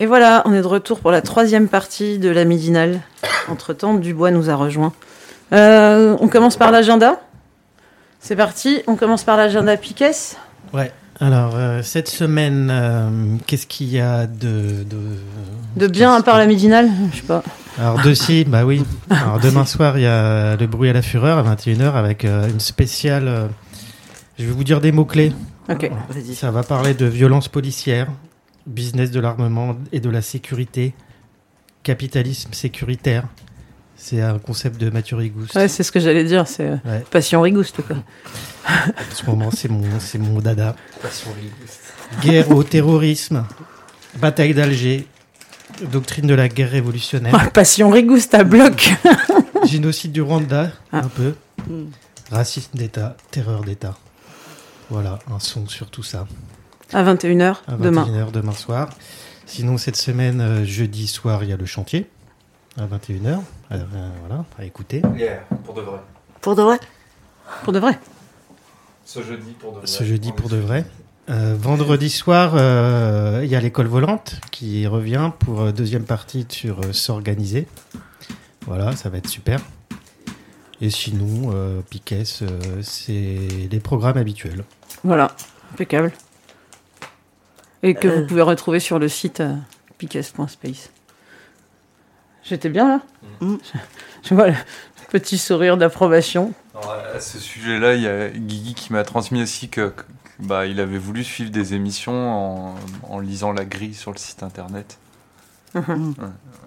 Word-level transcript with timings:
Et 0.00 0.06
voilà, 0.06 0.42
on 0.44 0.52
est 0.52 0.60
de 0.60 0.66
retour 0.66 1.00
pour 1.00 1.10
la 1.10 1.22
troisième 1.22 1.68
partie 1.68 2.18
de 2.18 2.28
la 2.28 2.44
midinale. 2.44 3.00
Entre-temps, 3.48 3.94
Dubois 3.94 4.30
nous 4.30 4.50
a 4.50 4.54
rejoint. 4.54 4.92
Euh, 5.52 6.16
on 6.20 6.28
commence 6.28 6.56
par 6.56 6.70
l'agenda 6.70 7.20
C'est 8.20 8.36
parti, 8.36 8.82
on 8.86 8.96
commence 8.96 9.24
par 9.24 9.36
l'agenda 9.36 9.76
Piquet. 9.76 10.12
Ouais. 10.72 10.92
Alors, 11.20 11.54
euh, 11.54 11.80
cette 11.82 12.08
semaine, 12.08 12.70
euh, 12.72 13.36
qu'est-ce 13.46 13.66
qu'il 13.66 13.88
y 13.88 14.00
a 14.00 14.26
de... 14.26 14.82
De, 14.84 14.96
de 15.76 15.86
bien 15.86 16.12
à 16.12 16.22
part 16.22 16.38
la 16.38 16.46
midinale? 16.46 16.90
Je 17.12 17.18
sais 17.18 17.22
pas. 17.22 17.42
Alors, 17.78 18.02
de 18.02 18.14
si, 18.14 18.44
bah 18.44 18.64
oui. 18.64 18.84
Alors, 19.10 19.40
demain 19.40 19.66
soir, 19.66 19.98
il 19.98 20.02
y 20.02 20.06
a 20.06 20.56
Le 20.56 20.66
bruit 20.66 20.88
à 20.88 20.92
la 20.92 21.02
fureur 21.02 21.38
à 21.38 21.54
21h 21.54 21.94
avec 21.94 22.24
une 22.24 22.60
spéciale... 22.60 23.48
je 24.38 24.44
vais 24.44 24.52
vous 24.52 24.64
dire 24.64 24.80
des 24.80 24.92
mots-clés. 24.92 25.32
Ok, 25.68 25.90
vas-y. 26.08 26.34
Ça 26.34 26.50
va 26.50 26.62
parler 26.62 26.94
de 26.94 27.06
violence 27.06 27.48
policière, 27.48 28.08
business 28.66 29.10
de 29.10 29.20
l'armement 29.20 29.76
et 29.92 30.00
de 30.00 30.10
la 30.10 30.22
sécurité, 30.22 30.94
capitalisme 31.82 32.52
sécuritaire. 32.52 33.24
C'est 33.96 34.20
un 34.20 34.38
concept 34.38 34.80
de 34.80 34.90
Mathieu 34.90 35.16
Rigouste. 35.16 35.54
Ouais, 35.54 35.68
c'est 35.68 35.82
ce 35.82 35.90
que 35.90 36.00
j'allais 36.00 36.24
dire, 36.24 36.46
c'est 36.46 36.68
ouais. 36.68 37.04
Passion 37.10 37.40
Rigouste. 37.40 37.80
Quoi. 37.82 37.96
en 38.68 39.14
ce 39.14 39.24
moment, 39.24 39.50
c'est 39.50 39.70
mon, 39.70 39.84
c'est 40.00 40.18
mon 40.18 40.40
dada. 40.40 40.76
Passion 41.00 41.30
Rigouste. 41.32 41.80
Guerre 42.22 42.50
au 42.50 42.62
terrorisme, 42.62 43.44
bataille 44.16 44.52
d'Alger, 44.52 45.06
doctrine 45.90 46.26
de 46.26 46.34
la 46.34 46.48
guerre 46.48 46.70
révolutionnaire. 46.70 47.50
Passion 47.52 47.90
Rigouste 47.90 48.34
à 48.34 48.44
bloc. 48.44 48.94
Génocide 49.64 50.12
du 50.12 50.22
Rwanda, 50.22 50.70
ah. 50.92 50.98
un 50.98 51.08
peu. 51.08 51.34
Racisme 52.30 52.76
d'État, 52.76 53.16
terreur 53.30 53.62
d'État. 53.62 53.96
Voilà, 54.90 55.18
un 55.30 55.38
son 55.38 55.66
sur 55.66 55.90
tout 55.90 56.02
ça. 56.02 56.26
À 56.92 57.02
21h 57.02 57.56
demain. 57.78 58.04
21h 58.04 58.30
demain 58.30 58.52
soir. 58.52 58.90
Sinon, 59.46 59.78
cette 59.78 59.96
semaine, 59.96 60.40
euh, 60.40 60.64
jeudi 60.64 61.06
soir, 61.06 61.42
il 61.44 61.50
y 61.50 61.52
a 61.52 61.56
le 61.56 61.66
chantier 61.66 62.08
à 62.76 62.86
21h. 62.86 63.40
Euh, 63.72 63.84
voilà, 64.20 64.44
à 64.58 64.64
écouter. 64.64 65.02
Yeah, 65.16 65.44
pour 65.64 65.74
de 65.74 65.82
vrai. 65.82 65.98
Pour 66.40 66.54
de 66.54 66.62
vrai? 66.62 66.78
Pour 67.62 67.72
de 67.72 67.78
vrai? 67.78 67.98
Ce 69.04 69.22
jeudi 69.22 69.52
pour 69.58 69.72
de 69.72 69.78
vrai. 69.78 69.86
Ce 69.86 70.04
jeudi 70.04 70.32
pour 70.32 70.48
de 70.48 70.56
vrai. 70.56 70.84
Euh, 71.30 71.56
vendredi 71.58 72.10
soir, 72.10 72.52
euh, 72.54 73.40
il 73.42 73.48
y 73.48 73.56
a 73.56 73.60
l'école 73.60 73.86
volante 73.86 74.36
qui 74.50 74.86
revient 74.86 75.30
pour 75.38 75.72
deuxième 75.72 76.04
partie 76.04 76.46
sur 76.48 76.94
s'organiser. 76.94 77.66
Voilà, 78.66 78.94
ça 78.96 79.08
va 79.08 79.18
être 79.18 79.28
super. 79.28 79.60
Et 80.80 80.90
sinon, 80.90 81.82
Piquet, 81.88 82.24
c'est 82.82 83.38
les 83.70 83.80
programmes 83.80 84.18
habituels. 84.18 84.64
Voilà, 85.02 85.34
impeccable. 85.72 86.12
Et 87.82 87.94
que 87.94 88.08
vous 88.08 88.26
pouvez 88.26 88.42
retrouver 88.42 88.80
sur 88.80 88.98
le 88.98 89.08
site 89.08 89.42
piquet.space. 89.98 90.90
J'étais 92.42 92.68
bien 92.68 92.88
là 92.88 93.00
mm. 93.40 93.56
Je 94.22 94.34
vois 94.34 94.48
le 94.48 94.54
petit 95.10 95.38
sourire 95.38 95.76
d'approbation. 95.76 96.52
À 97.14 97.20
ce 97.20 97.38
sujet-là, 97.38 97.94
il 97.94 98.02
y 98.02 98.08
a 98.08 98.28
Guigui 98.28 98.74
qui 98.74 98.92
m'a 98.92 99.04
transmis 99.04 99.42
aussi 99.42 99.68
que, 99.68 99.92
bah, 100.38 100.66
il 100.66 100.80
avait 100.80 100.98
voulu 100.98 101.24
suivre 101.24 101.50
des 101.50 101.74
émissions 101.74 102.74
en, 103.08 103.20
lisant 103.20 103.52
la 103.52 103.64
grille 103.64 103.94
sur 103.94 104.12
le 104.12 104.18
site 104.18 104.42
internet. 104.42 104.98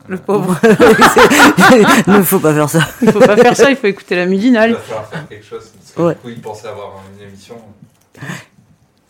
Le 0.09 0.17
pauvre. 0.17 0.57
il 2.07 2.13
ne 2.13 2.21
faut 2.21 2.39
pas 2.39 2.53
faire 2.53 2.69
ça. 2.69 2.79
Il 3.01 3.07
ne 3.07 3.11
faut 3.11 3.19
pas 3.19 3.35
faire 3.35 3.57
ça, 3.57 3.69
il 3.69 3.75
faut 3.75 3.87
écouter 3.87 4.15
la 4.15 4.25
midinale. 4.25 4.69
Il 4.69 4.75
va 4.75 4.79
falloir 4.79 5.07
faire 5.09 5.27
quelque 5.27 5.45
chose. 5.45 5.69
Parce 5.75 5.91
que 5.91 6.13
du 6.13 6.19
coup, 6.21 6.29
il 6.29 6.41
pensait 6.41 6.69
avoir 6.69 7.01
une 7.13 7.27
émission. 7.27 7.55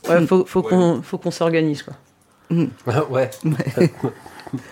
Ouais, 0.09 0.25
faut, 0.25 0.43
faut 0.45 0.63
qu'on 0.63 1.03
faut 1.03 1.19
qu'on 1.19 1.29
s'organise 1.29 1.83
quoi. 1.83 1.93
Mm. 2.49 2.65
ouais. 3.11 3.29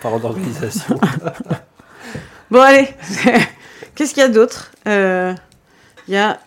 Par 0.01 0.19
d'organisation. 0.19 0.99
Bon, 2.49 2.61
allez, 2.61 2.89
qu'est-ce 3.93 4.13
qu'il 4.13 4.23
y 4.23 4.25
a 4.25 4.29
d'autre? 4.29 4.71
Euh, 4.87 5.33
Il 6.07 6.13
y 6.13 6.17
a 6.17 6.39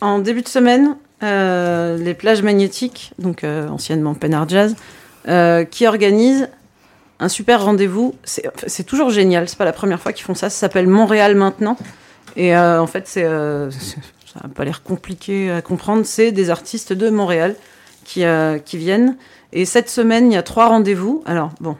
en 0.00 0.18
début 0.18 0.42
de 0.42 0.48
semaine 0.48 0.96
euh, 1.22 1.96
les 1.96 2.14
plages 2.14 2.42
magnétiques, 2.42 3.12
donc 3.18 3.44
euh, 3.44 3.68
anciennement 3.68 4.14
Penard 4.14 4.48
Jazz, 4.48 4.76
qui 5.70 5.86
organisent 5.86 6.48
un 7.18 7.28
super 7.28 7.64
rendez-vous. 7.64 8.14
C'est 8.24 8.84
toujours 8.84 9.10
génial, 9.10 9.48
c'est 9.48 9.58
pas 9.58 9.64
la 9.64 9.72
première 9.72 10.00
fois 10.00 10.12
qu'ils 10.12 10.24
font 10.24 10.34
ça. 10.34 10.50
Ça 10.50 10.58
s'appelle 10.58 10.86
Montréal 10.86 11.34
maintenant. 11.34 11.76
Et 12.36 12.56
en 12.56 12.86
fait, 12.86 13.08
c'est 13.08 13.24
ça 13.24 14.40
n'a 14.42 14.48
pas 14.54 14.64
l'air 14.64 14.82
compliqué 14.82 15.50
à 15.50 15.62
comprendre. 15.62 16.04
C'est 16.04 16.30
des 16.30 16.50
artistes 16.50 16.92
de 16.92 17.10
Montréal 17.10 17.56
qui, 18.04 18.22
qui 18.64 18.76
viennent. 18.76 19.16
Et 19.52 19.64
cette 19.64 19.90
semaine, 19.90 20.30
il 20.30 20.34
y 20.34 20.38
a 20.38 20.44
trois 20.44 20.68
rendez-vous. 20.68 21.24
Alors, 21.26 21.50
bon. 21.60 21.76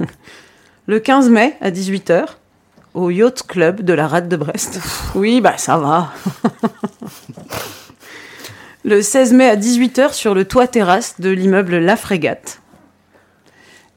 Le 0.88 0.98
15 0.98 1.28
mai 1.28 1.54
à 1.60 1.70
18h, 1.70 2.24
au 2.94 3.10
Yacht 3.10 3.42
Club 3.46 3.82
de 3.82 3.92
la 3.92 4.08
Rade 4.08 4.28
de 4.28 4.36
Brest. 4.36 4.80
Oui, 5.14 5.40
bah 5.40 5.58
ça 5.58 5.76
va. 5.76 6.12
le 8.88 9.02
16 9.02 9.34
mai 9.34 9.46
à 9.46 9.54
18h 9.54 10.14
sur 10.14 10.34
le 10.34 10.46
toit 10.46 10.66
terrasse 10.66 11.20
de 11.20 11.28
l'immeuble 11.28 11.76
La 11.76 11.94
Frégate. 11.94 12.62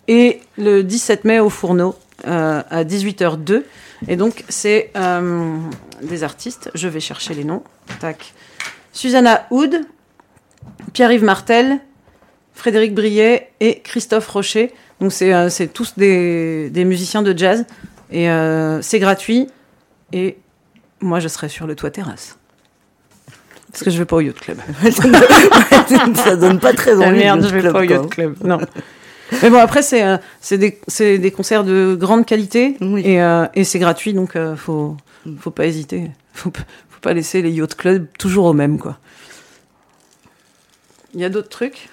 Et 0.10 0.42
le 0.58 0.84
17 0.84 1.24
mai 1.24 1.40
au 1.40 1.50
Fourneau 1.50 1.96
euh, 2.28 2.62
à 2.70 2.84
18h02. 2.84 3.64
Et 4.10 4.18
donc, 4.18 4.44
c'est 4.50 4.92
euh, 4.98 5.56
des 6.02 6.26
artistes. 6.26 6.70
Je 6.76 6.90
vais 6.90 7.00
chercher 7.00 7.34
les 7.34 7.46
noms. 7.46 7.64
Tac. 8.02 8.34
Susanna 8.92 9.48
Houd, 9.50 9.80
Pierre-Yves 10.92 11.24
Martel, 11.24 11.80
Frédéric 12.54 12.94
Briet 12.94 13.54
et 13.62 13.80
Christophe 13.80 14.28
Rocher. 14.28 14.74
Donc, 15.00 15.14
c'est 15.14 15.34
euh, 15.34 15.50
tous 15.74 15.94
des, 15.96 16.70
musiciens 16.76 17.22
de 17.22 17.38
jazz. 17.38 17.66
Et 18.12 18.28
c'est 18.82 19.00
gratuit. 19.00 19.48
Et 20.12 20.38
moi, 21.00 21.22
je 21.22 21.30
serai 21.30 21.48
sur 21.48 21.66
le 21.66 21.78
toit 21.78 21.92
terrasse. 21.92 22.38
Parce 23.72 23.84
que 23.84 23.90
je 23.90 23.98
vais 23.98 24.06
pas 24.06 24.18
au 24.18 24.22
yacht 24.22 24.40
club. 24.40 24.58
ça 26.16 26.36
donne 26.36 26.60
pas 26.60 26.74
très 26.74 26.96
envie. 26.96 27.06
Ah 27.06 27.12
merde, 27.12 27.48
je 27.48 27.56
vais 27.56 27.72
pas 27.72 27.80
au 27.80 27.84
yacht 27.84 28.10
club. 28.10 28.36
Non. 28.44 28.60
Mais 29.42 29.50
bon, 29.50 29.60
après, 29.60 29.82
c'est 29.82 30.04
euh, 30.04 30.18
des, 30.52 30.80
des, 31.18 31.32
concerts 31.32 31.64
de 31.64 31.96
grande 32.00 32.26
qualité 32.26 32.76
et, 32.98 33.22
euh, 33.22 33.46
et 33.54 33.64
c'est 33.64 33.80
gratuit, 33.80 34.14
donc 34.14 34.36
euh, 34.36 34.58
faut, 34.58 34.98
faut 35.40 35.52
pas 35.52 35.66
hésiter. 35.66 36.12
Faut, 36.34 36.52
faut 36.90 37.00
pas 37.00 37.14
laisser 37.14 37.42
les 37.42 37.52
yacht 37.52 37.76
clubs 37.76 38.08
toujours 38.20 38.46
au 38.46 38.54
même, 38.54 38.78
quoi. 38.78 38.98
Il 41.14 41.22
y 41.22 41.26
a 41.26 41.30
d'autres 41.30 41.50
trucs? 41.50 41.90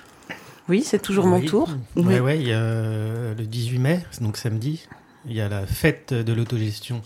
Oui, 0.68 0.82
c'est 0.84 1.00
toujours 1.00 1.26
mon 1.26 1.40
tour. 1.40 1.68
Oui, 1.96 2.18
ouais, 2.18 2.38
il 2.38 2.48
y 2.48 2.52
a 2.52 3.34
le 3.36 3.44
18 3.44 3.78
mai, 3.78 4.00
donc 4.20 4.36
samedi, 4.36 4.86
il 5.26 5.34
y 5.34 5.40
a 5.40 5.48
la 5.48 5.66
fête 5.66 6.12
de 6.12 6.32
l'autogestion 6.32 7.02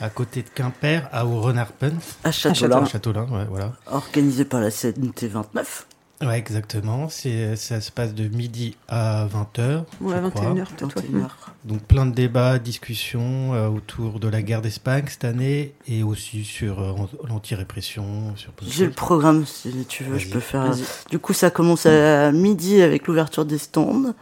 à 0.00 0.10
côté 0.10 0.42
de 0.42 0.48
Quimper, 0.48 1.08
à 1.12 1.22
Renarpen. 1.22 1.98
À 2.24 2.32
Châteaulin. 2.32 2.82
À 2.82 2.86
Châteaulin, 2.86 3.26
ouais, 3.30 3.46
voilà. 3.48 3.72
Organisé 3.86 4.44
par 4.44 4.60
la 4.60 4.68
CNT29. 4.70 5.84
Ouais, 6.20 6.36
exactement. 6.36 7.08
C'est, 7.08 7.54
ça 7.54 7.80
se 7.80 7.92
passe 7.92 8.12
de 8.12 8.26
midi 8.26 8.76
à 8.88 9.26
20h. 9.26 9.84
Ouais, 10.00 10.16
21h, 10.16 10.66
peut-être. 10.76 11.52
Donc 11.64 11.82
plein 11.82 12.06
de 12.06 12.14
débats, 12.14 12.58
discussions 12.58 13.54
euh, 13.54 13.68
autour 13.68 14.18
de 14.18 14.28
la 14.28 14.42
guerre 14.42 14.62
d'Espagne 14.62 15.04
cette 15.06 15.24
année 15.24 15.74
et 15.86 16.02
aussi 16.02 16.44
sur 16.44 16.80
euh, 16.80 16.92
l'anti-répression. 17.28 18.34
J'ai 18.66 18.86
le 18.86 18.90
programme, 18.90 19.46
si 19.46 19.72
tu 19.88 20.02
veux, 20.02 20.18
je 20.18 20.28
peux 20.28 20.40
faire. 20.40 20.74
Du 21.10 21.18
coup, 21.20 21.32
ça 21.32 21.50
commence 21.50 21.86
à 21.86 22.32
midi 22.32 22.82
avec 22.82 23.06
l'ouverture 23.06 23.44
des 23.44 23.58
stands. 23.58 24.14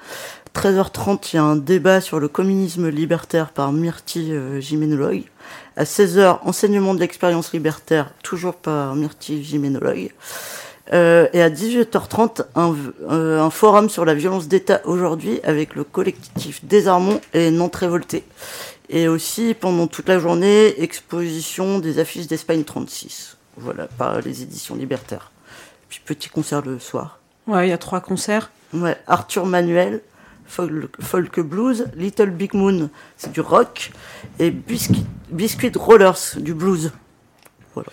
13h30, 0.54 1.32
il 1.32 1.36
y 1.36 1.38
a 1.38 1.42
un 1.42 1.56
débat 1.56 2.00
sur 2.00 2.18
le 2.18 2.28
communisme 2.28 2.88
libertaire 2.88 3.50
par 3.50 3.72
Myrti, 3.72 4.28
euh. 4.32 4.60
À 5.76 5.84
16h, 5.84 6.38
enseignement 6.44 6.94
de 6.94 7.00
l'expérience 7.00 7.52
libertaire, 7.52 8.10
toujours 8.22 8.54
par 8.54 8.94
Myrti, 8.94 9.44
gyménologue. 9.44 10.12
Euh, 10.92 11.26
et 11.32 11.42
à 11.42 11.50
18h30, 11.50 12.44
un, 12.54 12.76
euh, 13.10 13.40
un, 13.40 13.50
forum 13.50 13.88
sur 13.88 14.04
la 14.04 14.14
violence 14.14 14.46
d'État 14.46 14.80
aujourd'hui 14.84 15.40
avec 15.42 15.74
le 15.74 15.82
collectif 15.82 16.64
Désarmons 16.64 17.20
et 17.34 17.50
Nantes 17.50 17.76
Révolté. 17.76 18.24
Et 18.88 19.08
aussi, 19.08 19.54
pendant 19.58 19.88
toute 19.88 20.08
la 20.08 20.20
journée, 20.20 20.80
exposition 20.80 21.80
des 21.80 21.98
affiches 21.98 22.28
d'Espagne 22.28 22.62
36. 22.62 23.36
Voilà, 23.56 23.88
par 23.98 24.20
les 24.20 24.42
éditions 24.42 24.76
libertaires. 24.76 25.32
Puis 25.88 26.00
petit 26.04 26.28
concert 26.28 26.62
le 26.62 26.78
soir. 26.78 27.18
Ouais, 27.46 27.66
il 27.66 27.70
y 27.70 27.72
a 27.72 27.78
trois 27.78 28.00
concerts. 28.00 28.50
Ouais, 28.72 28.96
Arthur 29.06 29.46
Manuel, 29.46 30.02
folk, 30.46 31.00
folk 31.00 31.40
blues, 31.40 31.86
Little 31.96 32.30
Big 32.30 32.54
Moon, 32.54 32.90
c'est 33.16 33.32
du 33.32 33.40
rock, 33.40 33.92
et 34.38 34.50
Biscuit, 34.50 35.06
Biscuit 35.30 35.72
Rollers, 35.74 36.36
du 36.36 36.54
blues. 36.54 36.92
Voilà. 37.74 37.88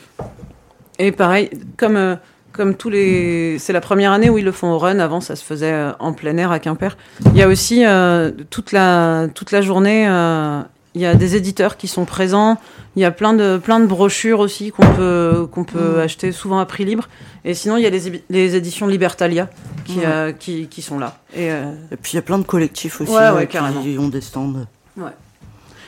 Et 1.00 1.12
pareil, 1.12 1.50
comme, 1.78 1.98
euh, 1.98 2.16
comme 2.54 2.76
tous 2.76 2.90
les. 2.90 3.58
C'est 3.60 3.74
la 3.74 3.82
première 3.82 4.12
année 4.12 4.30
où 4.30 4.38
ils 4.38 4.46
le 4.46 4.52
font 4.52 4.72
au 4.72 4.78
run, 4.78 5.00
avant 5.00 5.20
ça 5.22 5.36
se 5.36 5.44
faisait 5.44 5.72
euh, 5.74 5.92
en 6.00 6.14
plein 6.14 6.38
air 6.38 6.52
à 6.52 6.60
Quimper. 6.60 6.96
Il 7.34 7.38
y 7.38 7.42
a 7.42 7.48
aussi 7.48 7.86
euh, 7.86 8.32
toute, 8.50 8.72
la, 8.72 9.28
toute 9.34 9.52
la 9.52 9.62
journée, 9.62 10.08
euh, 10.08 10.62
il 10.96 11.02
y 11.02 11.06
a 11.06 11.16
des 11.16 11.36
éditeurs 11.36 11.76
qui 11.78 11.88
sont 11.88 12.06
présents. 12.06 12.58
Il 12.96 13.02
y 13.02 13.06
a 13.06 13.10
plein 13.12 13.34
de, 13.34 13.58
plein 13.58 13.80
de 13.80 13.88
brochures 13.88 14.40
aussi 14.40 14.70
qu'on 14.72 14.86
peut, 14.94 15.48
qu'on 15.52 15.64
peut 15.64 15.98
Mm. 15.98 16.00
acheter 16.02 16.32
souvent 16.32 16.60
à 16.60 16.66
prix 16.68 16.86
libre. 16.86 17.10
Et 17.44 17.56
sinon, 17.56 17.76
il 17.78 17.84
y 17.84 17.88
a 17.88 17.90
les, 17.90 18.24
les 18.30 18.56
éditions 18.56 18.86
Libertalia 18.86 19.50
qui, 19.84 19.98
Ouais. 19.98 20.04
euh, 20.06 20.32
qui, 20.32 20.68
qui 20.68 20.82
sont 20.84 21.00
là. 21.00 21.18
Et, 21.36 21.48
Et 21.48 21.98
puis 22.02 22.12
il 22.14 22.16
y 22.16 22.20
a 22.20 22.22
plein 22.22 22.38
de 22.38 22.44
collectifs 22.44 23.02
aussi 23.02 23.12
Ouais, 23.12 23.32
ouais, 23.32 23.48
qui 23.48 23.58
ont 23.58 24.10
des 24.10 24.22
stands. 24.22 24.54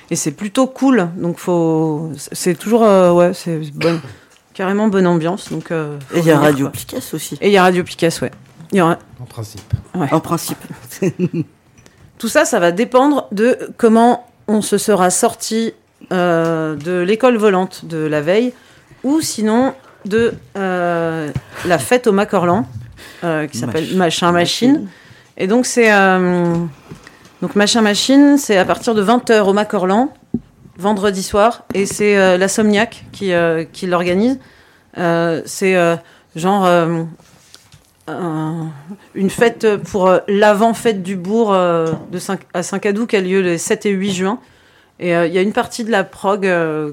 et 0.10 0.16
c'est 0.16 0.32
plutôt 0.32 0.66
cool. 0.68 1.10
Donc, 1.18 1.38
faut. 1.38 2.12
C'est 2.32 2.56
toujours. 2.58 2.82
ouais, 2.82 3.34
c'est 3.36 3.60
bonne, 3.74 4.02
carrément 4.56 4.88
bonne 4.88 5.06
ambiance. 5.06 5.52
Donc, 5.52 5.70
euh, 5.72 5.98
Et 6.16 6.20
il 6.20 6.26
y 6.26 6.32
a 6.32 6.40
Radio 6.40 6.66
quoi. 6.66 6.72
Picasse 6.72 7.14
aussi, 7.14 7.38
Et 7.42 7.48
il 7.50 7.54
y 7.54 7.58
a 7.58 7.62
Radio 7.64 7.84
Picasse, 7.84 8.22
ouais. 8.22 8.32
Il 8.72 8.80
y 8.80 8.82
aura- 8.82 8.98
En 9.22 9.26
principe. 9.26 9.62
en 9.94 10.20
principe. 10.20 10.58
Tout 12.18 12.28
ça, 12.28 12.46
ça 12.46 12.60
va 12.60 12.72
dépendre 12.72 13.28
de 13.32 13.58
comment 13.78 14.28
on 14.48 14.62
se 14.62 14.78
sera 14.78 15.10
sorti 15.10 15.74
euh, 16.12 16.76
de 16.76 17.00
l'école 17.02 17.36
volante 17.38 17.86
de 17.86 17.98
la 17.98 18.22
veille, 18.22 18.54
ou 19.04 19.22
sinon 19.22 19.74
de 20.06 20.34
euh, 20.58 21.30
la 21.66 21.78
fête 21.78 22.08
au 22.08 22.12
Macorlan, 22.12 22.66
euh, 23.24 23.48
qui 23.48 23.58
s'appelle 23.58 23.86
Mach- 23.88 23.96
Machin 23.98 24.32
Machine. 24.32 24.88
Et 25.38 25.48
donc 25.48 25.66
c'est 25.66 25.92
euh, 25.92 26.56
donc 27.42 27.56
Machin 27.56 27.82
Machine, 27.82 28.38
c'est 28.38 28.58
à 28.58 28.66
partir 28.66 28.96
de 28.96 29.04
20h 29.04 29.42
au 29.42 29.54
Macorlan, 29.54 30.14
vendredi 30.78 31.24
soir, 31.24 31.64
et 31.74 31.86
c'est 31.86 32.18
euh, 32.18 32.38
la 32.38 32.48
Somniac 32.48 33.06
qui, 33.12 33.32
euh, 33.34 33.64
qui 33.72 33.88
l'organise. 33.88 34.40
Euh, 34.98 35.42
c'est 35.46 35.76
euh, 35.76 35.96
genre 36.36 36.66
un- 38.08 38.70
une 39.16 39.30
fête 39.30 39.78
pour 39.84 40.12
l'avant-fête 40.28 41.02
du 41.02 41.16
bourg 41.16 41.52
de 41.54 42.20
à 42.54 42.64
Saint-Cadou 42.64 43.08
qui 43.08 43.16
a 43.16 43.22
lieu 43.22 43.42
les 43.42 43.58
7 43.58 43.86
et 43.86 43.92
8 43.92 44.14
juin. 44.14 44.40
Et 45.00 45.10
il 45.12 45.34
y 45.34 45.38
a 45.38 45.42
une 45.42 45.54
partie 45.54 45.84
de 45.84 45.92
la 45.92 46.04
prog 46.04 46.50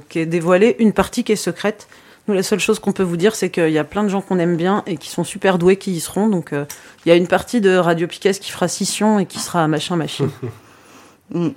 qui 0.08 0.19
est 0.19 0.26
dévoilée, 0.26 0.75
une 0.79 0.93
partie 0.93 1.23
qui 1.23 1.32
est 1.32 1.37
secrète. 1.37 1.87
Nous, 2.29 2.34
la 2.34 2.43
seule 2.43 2.61
chose 2.61 2.79
qu'on 2.79 2.93
peut 2.93 3.02
vous 3.02 3.17
dire, 3.17 3.34
c'est 3.34 3.50
qu'il 3.50 3.70
y 3.70 3.79
a 3.79 3.84
plein 3.84 4.05
de 4.05 4.08
gens 4.08 4.20
qu'on 4.20 4.38
aime 4.38 4.56
bien 4.56 4.82
et 4.87 4.96
qui 4.96 5.08
sont 5.11 5.25
super 5.25 5.58
doués 5.58 5.76
qui 5.76 5.93
y 5.93 6.00
seront. 6.00 6.29
Donc, 6.29 6.50
il 6.52 7.08
y 7.08 7.12
a 7.12 7.14
une 7.17 7.26
partie 7.29 7.61
de 7.61 7.76
Radio 7.76 8.06
Piquet 8.06 8.32
qui 8.32 8.50
fera 8.50 8.67
scission 8.69 9.19
et 9.19 9.26
qui 9.26 9.38
sera 9.38 9.67
machin 9.69 9.96
machine. 9.96 10.31
Mm. 11.31 11.49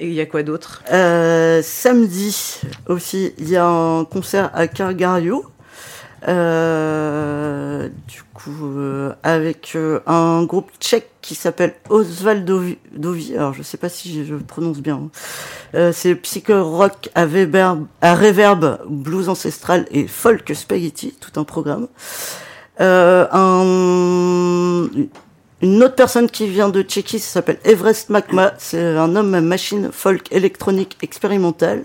Et 0.00 0.06
il 0.06 0.12
y 0.14 0.20
a 0.20 0.26
quoi 0.26 0.42
d'autre? 0.44 0.82
Euh, 0.92 1.60
samedi 1.62 2.60
aussi, 2.86 3.32
il 3.38 3.50
y 3.50 3.56
a 3.56 3.66
un 3.66 4.04
concert 4.04 4.50
à 4.54 4.68
Cargario. 4.68 5.44
Euh, 6.26 7.88
du 8.08 8.22
coup, 8.34 8.64
euh, 8.64 9.12
avec 9.22 9.72
euh, 9.76 10.00
un 10.06 10.44
groupe 10.44 10.70
tchèque 10.80 11.10
qui 11.20 11.34
s'appelle 11.34 11.74
Osvaldovi. 11.90 12.78
Dovi. 12.92 13.36
Alors, 13.36 13.54
je 13.54 13.62
sais 13.62 13.76
pas 13.76 13.88
si 13.88 14.24
je 14.24 14.34
prononce 14.34 14.78
bien. 14.78 14.96
hein. 14.96 15.10
Euh, 15.74 15.92
c'est 15.92 16.14
psycho 16.16 16.64
rock 16.64 17.08
à, 17.14 17.26
Weber, 17.26 17.78
reverb, 18.02 18.80
blues 18.88 19.28
ancestral 19.28 19.86
et 19.90 20.06
folk 20.06 20.50
spaghetti, 20.54 21.16
tout 21.20 21.38
un 21.40 21.44
programme. 21.44 21.88
Euh, 22.80 23.26
un, 23.32 24.88
une 25.62 25.82
autre 25.82 25.94
personne 25.96 26.28
qui 26.30 26.46
vient 26.48 26.68
de 26.68 26.82
Tchéquie, 26.82 27.18
s'appelle 27.18 27.58
Everest 27.64 28.10
Makma. 28.10 28.54
C'est 28.58 28.80
un 28.96 29.16
homme 29.16 29.40
machine 29.40 29.90
folk 29.92 30.30
électronique 30.32 30.96
expérimentale. 31.02 31.84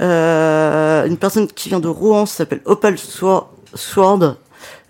Euh, 0.00 1.06
une 1.06 1.16
personne 1.16 1.46
qui 1.46 1.68
vient 1.68 1.80
de 1.80 1.88
Rouen, 1.88 2.26
s'appelle 2.26 2.60
Opal 2.64 2.98
Swor- 2.98 3.48
Sword. 3.74 4.36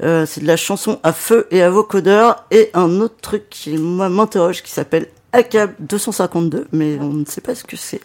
Euh, 0.02 0.24
c'est 0.26 0.40
de 0.40 0.46
la 0.46 0.56
chanson 0.56 0.98
à 1.02 1.12
feu 1.12 1.46
et 1.50 1.62
à 1.62 1.70
vocodeur. 1.70 2.46
Et 2.50 2.70
un 2.74 3.00
autre 3.00 3.16
truc 3.20 3.48
qui 3.50 3.76
m'interroge 3.76 4.62
qui 4.62 4.70
s'appelle 4.70 5.08
ACAB 5.32 5.72
252, 5.80 6.68
mais 6.72 6.98
on 7.00 7.12
ne 7.12 7.24
sait 7.26 7.42
pas 7.42 7.54
ce 7.54 7.64
que 7.64 7.76
c'est. 7.76 8.00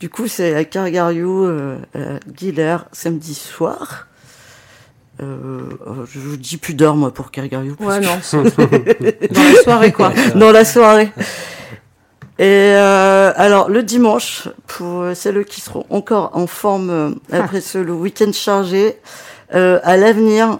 Du 0.00 0.10
coup, 0.10 0.26
c'est 0.28 0.54
à 0.54 0.64
Cargario, 0.64 1.46
euh, 1.46 1.78
Guiller, 2.28 2.76
samedi 2.92 3.34
soir. 3.34 4.06
Euh, 5.22 5.60
je 6.12 6.18
vous 6.18 6.36
dis 6.36 6.56
plus 6.56 6.74
d'heure, 6.74 6.96
moi, 6.96 7.12
pour 7.14 7.30
parce 7.30 7.48
Ouais, 7.80 8.00
non. 8.00 8.18
Dans 9.30 9.42
la 9.42 9.62
soirée, 9.62 9.92
quoi. 9.92 10.12
dans 10.34 10.50
la 10.50 10.64
soirée. 10.64 11.12
Et 12.38 12.74
euh, 12.74 13.32
alors 13.36 13.68
le 13.68 13.82
dimanche, 13.82 14.48
pour 14.66 15.04
celles 15.14 15.44
qui 15.44 15.60
seront 15.60 15.84
encore 15.90 16.30
en 16.34 16.46
forme 16.46 16.90
euh, 16.90 17.10
après 17.30 17.60
ce 17.60 17.78
le 17.78 17.92
week-end 17.92 18.32
chargé, 18.32 18.96
euh, 19.54 19.78
à 19.84 19.96
l'avenir, 19.96 20.58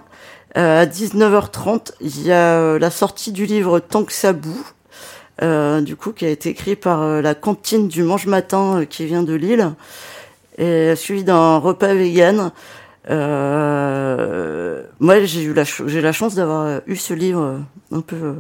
euh, 0.59 0.83
à 0.83 0.87
19h30, 0.87 1.93
il 2.01 2.23
y 2.23 2.31
a 2.31 2.59
euh, 2.59 2.79
la 2.79 2.91
sortie 2.91 3.33
du 3.33 3.47
livre 3.47 3.81
Tant 3.81 4.05
que 4.05 4.13
ça 4.13 4.33
boue, 4.33 4.65
euh, 5.43 5.81
du 5.81 5.97
coup 5.97 6.13
qui 6.13 6.27
a 6.27 6.29
été 6.29 6.51
écrit 6.51 6.77
par 6.77 7.01
euh, 7.03 7.23
la 7.23 7.35
cantine 7.35 7.89
du 7.89 8.03
mange 8.03 8.27
matin 8.27 8.81
euh, 8.81 8.85
qui 8.85 9.07
vient 9.07 9.23
de 9.23 9.33
Lille, 9.35 9.73
et 10.59 10.95
suivi 10.95 11.25
d'un 11.25 11.57
repas 11.57 11.95
vegan. 11.95 12.53
Euh, 13.11 14.83
moi, 15.01 15.23
j'ai 15.25 15.43
eu 15.43 15.53
la 15.55 15.65
ch- 15.65 15.83
j'ai 15.87 16.01
la 16.01 16.13
chance 16.13 16.35
d'avoir 16.35 16.63
euh, 16.67 16.81
eu 16.87 16.97
ce 16.97 17.15
livre 17.15 17.41
euh, 17.43 17.59
un 17.97 18.01
peu 18.01 18.17
euh, 18.17 18.33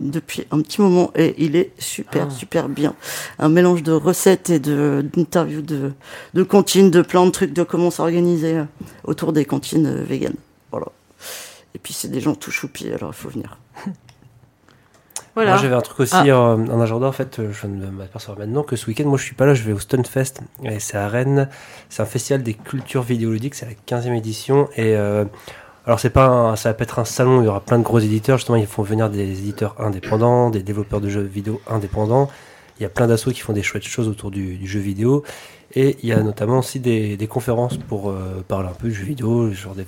depuis 0.00 0.46
un 0.50 0.60
petit 0.60 0.80
moment 0.80 1.10
et 1.16 1.34
il 1.38 1.56
est 1.56 1.72
super 1.78 2.26
Ah. 2.28 2.30
super 2.30 2.68
bien. 2.68 2.94
Un 3.38 3.48
mélange 3.48 3.82
de 3.82 3.92
recettes 3.92 4.50
et 4.50 4.58
de 4.58 5.04
d'interviews 5.14 5.62
de 5.62 5.92
de 6.34 6.42
cantines, 6.42 6.90
de 6.90 7.02
plein 7.02 7.24
de 7.26 7.30
trucs 7.30 7.52
de 7.52 7.62
comment 7.62 7.90
s'organiser 7.90 8.62
autour 9.04 9.32
des 9.32 9.44
cantines 9.44 10.02
véganes. 10.02 10.36
Voilà. 10.70 10.86
Et 11.74 11.78
puis 11.78 11.92
c'est 11.92 12.08
des 12.08 12.20
gens 12.20 12.34
tout 12.34 12.50
choupis, 12.50 12.90
alors 12.92 13.10
il 13.12 13.16
faut 13.16 13.28
venir. 13.28 13.58
Voilà. 15.36 15.50
Moi 15.52 15.60
j'avais 15.62 15.74
un 15.76 15.80
truc 15.82 16.00
aussi 16.00 16.14
Ah. 16.16 16.24
euh, 16.26 16.56
en 16.56 16.80
agenda 16.80 17.06
en 17.06 17.12
fait, 17.12 17.38
euh, 17.38 17.52
je 17.52 17.66
viens 17.66 17.76
de 17.76 17.86
m'apercevoir 17.86 18.38
maintenant 18.38 18.62
que 18.64 18.74
ce 18.74 18.86
week-end 18.86 19.04
moi 19.04 19.18
je 19.18 19.22
suis 19.24 19.34
pas 19.36 19.46
là, 19.46 19.54
je 19.54 19.62
vais 19.62 19.72
au 19.72 19.78
Stunfest 19.78 20.40
et 20.64 20.80
c'est 20.80 20.96
à 20.96 21.06
Rennes, 21.08 21.48
c'est 21.90 22.02
un 22.02 22.06
festival 22.06 22.42
des 22.42 22.54
cultures 22.54 23.02
vidéoludiques, 23.02 23.54
c'est 23.54 23.66
la 23.66 23.72
15e 23.86 24.14
édition 24.16 24.68
et 24.76 24.96
euh, 24.96 25.24
alors 25.86 26.00
c'est 26.00 26.10
pas 26.10 26.26
un- 26.26 26.56
ça 26.56 26.70
va 26.70 26.74
pas 26.74 26.82
être 26.84 26.98
un 26.98 27.04
salon, 27.04 27.42
il 27.42 27.44
y 27.44 27.48
aura 27.48 27.60
plein 27.60 27.78
de 27.78 27.84
gros 27.84 27.98
éditeurs 28.00 28.38
justement, 28.38 28.56
ils 28.56 28.66
font 28.66 28.82
venir 28.82 29.10
des 29.10 29.30
éditeurs 29.30 29.76
indépendants, 29.78 30.50
des 30.50 30.62
développeurs 30.62 31.00
de 31.02 31.08
jeux 31.10 31.20
vidéo 31.22 31.60
indépendants. 31.68 32.28
Il 32.78 32.82
y 32.82 32.86
a 32.86 32.90
plein 32.90 33.06
d'assauts 33.06 33.30
qui 33.30 33.40
font 33.40 33.52
des 33.54 33.62
chouettes 33.62 33.84
choses 33.84 34.06
autour 34.08 34.30
du, 34.30 34.56
du 34.56 34.66
jeu 34.66 34.80
vidéo 34.80 35.22
et 35.76 35.96
il 36.02 36.08
y 36.08 36.12
a 36.12 36.20
notamment 36.22 36.58
aussi 36.58 36.80
des, 36.80 37.16
des 37.16 37.26
conférences 37.28 37.76
pour 37.76 38.10
euh, 38.10 38.42
parler 38.48 38.68
un 38.68 38.72
peu 38.72 38.88
du 38.88 38.94
jeu 38.94 39.04
vidéo, 39.04 39.52
genre 39.52 39.74
des- 39.74 39.86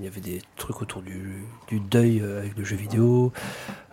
il 0.00 0.04
y 0.04 0.08
avait 0.08 0.20
des 0.22 0.40
trucs 0.56 0.80
autour 0.82 1.02
du, 1.02 1.44
du 1.68 1.78
deuil 1.80 2.20
euh, 2.20 2.40
avec 2.40 2.56
le 2.56 2.64
jeu 2.64 2.76
vidéo, 2.76 3.30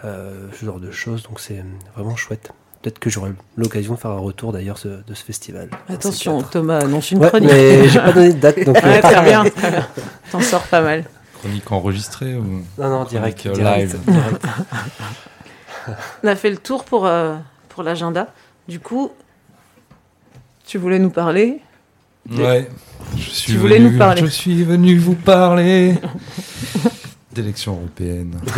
euh, 0.06 0.48
ce 0.58 0.66
genre 0.66 0.80
de 0.80 0.90
choses. 0.92 1.24
Donc 1.24 1.40
c'est 1.40 1.64
vraiment 1.96 2.16
chouette. 2.16 2.52
Peut-être 2.82 3.00
que 3.00 3.10
j'aurai 3.10 3.34
l'occasion 3.58 3.96
de 3.96 4.00
faire 4.00 4.12
un 4.12 4.20
retour 4.20 4.54
d'ailleurs 4.54 4.78
ce- 4.78 4.88
de 5.06 5.14
ce 5.14 5.24
festival. 5.26 5.70
Attention, 5.90 6.38
de 6.40 6.44
Thomas 6.46 6.80
annonce 6.80 7.12
une. 7.12 7.20
Ouais, 7.20 7.28
chronique. 7.28 7.50
mais 7.52 7.90
j'ai 7.90 8.00
pas 8.00 8.14
donné 8.14 8.34
de 8.34 8.40
date. 8.40 8.64
Donc 8.64 8.76
Ouais, 8.84 9.02
très 9.02 9.22
bien. 9.22 9.44
très 9.50 9.72
bien. 9.72 9.88
T'en 10.32 10.40
sors 10.40 10.64
pas 10.64 10.82
mal. 10.82 11.04
Chronique 11.42 11.70
enregistrée 11.72 12.36
ou 12.36 12.44
Non, 12.78 12.90
non, 12.90 13.04
direct. 13.04 13.46
Euh, 13.46 13.54
live. 13.56 14.00
direct. 14.08 14.46
On 16.24 16.28
a 16.28 16.36
fait 16.36 16.50
le 16.50 16.58
tour 16.58 16.84
pour, 16.86 17.06
euh, 17.06 17.36
pour 17.70 17.84
l'agenda. 17.84 18.28
Du 18.68 18.80
coup, 18.80 19.12
tu 20.70 20.78
voulais 20.78 21.00
nous 21.00 21.10
parler 21.10 21.60
Ouais. 22.30 22.70
Je 23.18 23.22
suis 23.30 23.54
Tu 23.54 23.58
voulais 23.58 23.80
venu- 23.80 23.92
nous 23.94 23.98
parler. 23.98 24.22
Je 24.22 24.28
suis 24.28 24.64
venu 24.64 24.98
vous 24.98 25.16
parler 25.16 25.96
d'élections 27.34 27.74
européennes. 27.78 28.40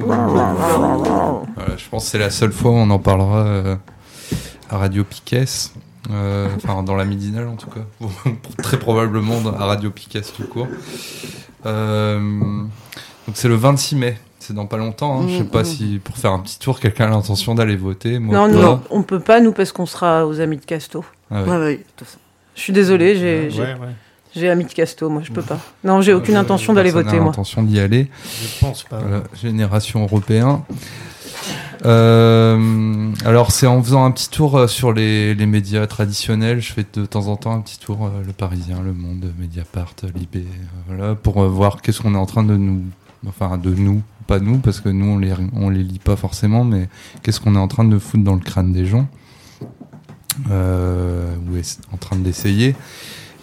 Voilà, 0.00 1.76
je 1.76 1.88
pense 1.88 2.04
que 2.04 2.10
c'est 2.10 2.18
la 2.18 2.30
seule 2.30 2.52
fois 2.52 2.72
où 2.72 2.74
on 2.74 2.90
en 2.90 2.98
parlera 2.98 3.46
euh, 3.46 3.76
à 4.70 4.78
Radio 4.78 5.04
Piquet. 5.04 5.44
Euh, 6.10 6.48
Enfin, 6.56 6.82
dans 6.82 6.96
la 6.96 7.04
midinale 7.04 7.46
en 7.46 7.54
tout 7.54 7.70
cas. 7.70 7.84
Très 8.62 8.76
probablement 8.78 9.38
à 9.56 9.66
Radio 9.66 9.90
Piquet 9.90 10.22
tout 10.22 10.44
court. 10.48 10.66
Euh, 11.66 12.18
donc 13.26 13.34
c'est 13.36 13.48
le 13.48 13.54
26 13.54 13.94
mai. 13.96 14.18
C'est 14.40 14.54
dans 14.54 14.66
pas 14.66 14.78
longtemps. 14.78 15.20
hein. 15.20 15.26
Je 15.28 15.38
sais 15.38 15.44
pas 15.44 15.62
mm. 15.62 15.66
si 15.66 16.00
pour 16.02 16.16
faire 16.16 16.32
un 16.32 16.40
petit 16.40 16.58
tour, 16.58 16.80
quelqu'un 16.80 17.04
a 17.06 17.10
l'intention 17.10 17.54
d'aller 17.54 17.76
voter. 17.76 18.18
Moi, 18.18 18.34
Non, 18.36 18.52
pas. 18.52 18.60
non, 18.60 18.80
on 18.90 19.02
peut 19.04 19.20
pas, 19.20 19.40
nous, 19.40 19.52
parce 19.52 19.70
qu'on 19.70 19.86
sera 19.86 20.26
aux 20.26 20.40
Amis 20.40 20.56
de 20.56 20.64
Casto. 20.64 21.04
Ah. 21.32 21.42
Ouais, 21.44 21.56
ouais. 21.58 21.84
Je 22.54 22.60
suis 22.60 22.72
désolée, 22.72 23.16
j'ai. 23.16 23.58
Ouais, 23.60 23.74
j'ai- 24.36 24.50
Amit 24.50 24.66
Casto, 24.66 25.08
moi, 25.08 25.22
je 25.24 25.32
peux 25.32 25.42
pas. 25.42 25.58
Non, 25.84 26.00
j'ai 26.02 26.12
aucune 26.12 26.36
Euh, 26.36 26.40
intention 26.40 26.72
d'aller 26.74 26.90
voter, 26.90 27.18
moi. 27.20 27.30
intention 27.30 27.62
d'y 27.62 27.80
aller. 27.80 28.08
Je 28.42 28.60
pense 28.60 28.82
pas. 28.84 28.98
Voilà, 28.98 29.22
Génération 29.40 30.02
européen. 30.02 30.64
Euh, 31.84 33.10
alors 33.24 33.50
c'est 33.50 33.66
en 33.66 33.82
faisant 33.82 34.04
un 34.04 34.12
petit 34.12 34.30
tour 34.30 34.56
euh, 34.56 34.66
sur 34.68 34.92
les, 34.92 35.34
les 35.34 35.46
médias 35.46 35.86
traditionnels, 35.88 36.60
je 36.60 36.72
fais 36.72 36.86
de 36.94 37.06
temps 37.06 37.26
en 37.26 37.36
temps 37.36 37.52
un 37.54 37.60
petit 37.60 37.78
tour, 37.80 38.06
euh, 38.06 38.22
le 38.24 38.32
Parisien, 38.32 38.80
le 38.84 38.92
Monde, 38.92 39.32
Mediapart, 39.38 39.94
Libé, 40.14 40.40
euh, 40.46 40.66
voilà, 40.86 41.14
pour 41.16 41.42
voir 41.44 41.82
qu'est-ce 41.82 42.00
qu'on 42.00 42.14
est 42.14 42.18
en 42.18 42.26
train 42.26 42.44
de 42.44 42.56
nous, 42.56 42.82
enfin 43.26 43.58
de 43.58 43.70
nous, 43.70 44.00
pas 44.28 44.38
nous, 44.38 44.58
parce 44.58 44.80
que 44.80 44.88
nous 44.90 45.06
on 45.06 45.18
les, 45.18 45.32
on 45.56 45.70
les 45.70 45.82
lit 45.82 45.98
pas 45.98 46.14
forcément, 46.14 46.62
mais 46.64 46.88
qu'est-ce 47.24 47.40
qu'on 47.40 47.56
est 47.56 47.58
en 47.58 47.68
train 47.68 47.84
de 47.84 47.98
foutre 47.98 48.22
dans 48.22 48.34
le 48.34 48.40
crâne 48.40 48.72
des 48.72 48.86
gens, 48.86 49.08
ou 50.48 51.56
est 51.56 51.78
en 51.92 51.96
train 51.96 52.16
d'essayer. 52.16 52.74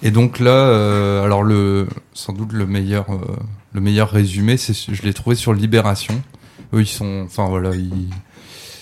Et 0.02 0.12
donc 0.12 0.40
là, 0.40 0.52
euh, 0.52 1.24
alors 1.24 1.44
le, 1.44 1.88
sans 2.14 2.32
doute 2.32 2.54
le 2.54 2.66
meilleur, 2.66 3.12
euh, 3.12 3.36
le 3.74 3.82
meilleur 3.82 4.10
résumé, 4.10 4.56
c'est, 4.56 4.74
je 4.74 5.02
l'ai 5.04 5.14
trouvé 5.14 5.36
sur 5.36 5.54
Libération. 5.54 6.22
Eux, 6.74 6.82
ils 6.82 6.88
sont, 6.88 7.24
enfin 7.26 7.48
voilà, 7.50 7.76
ils, 7.76 8.10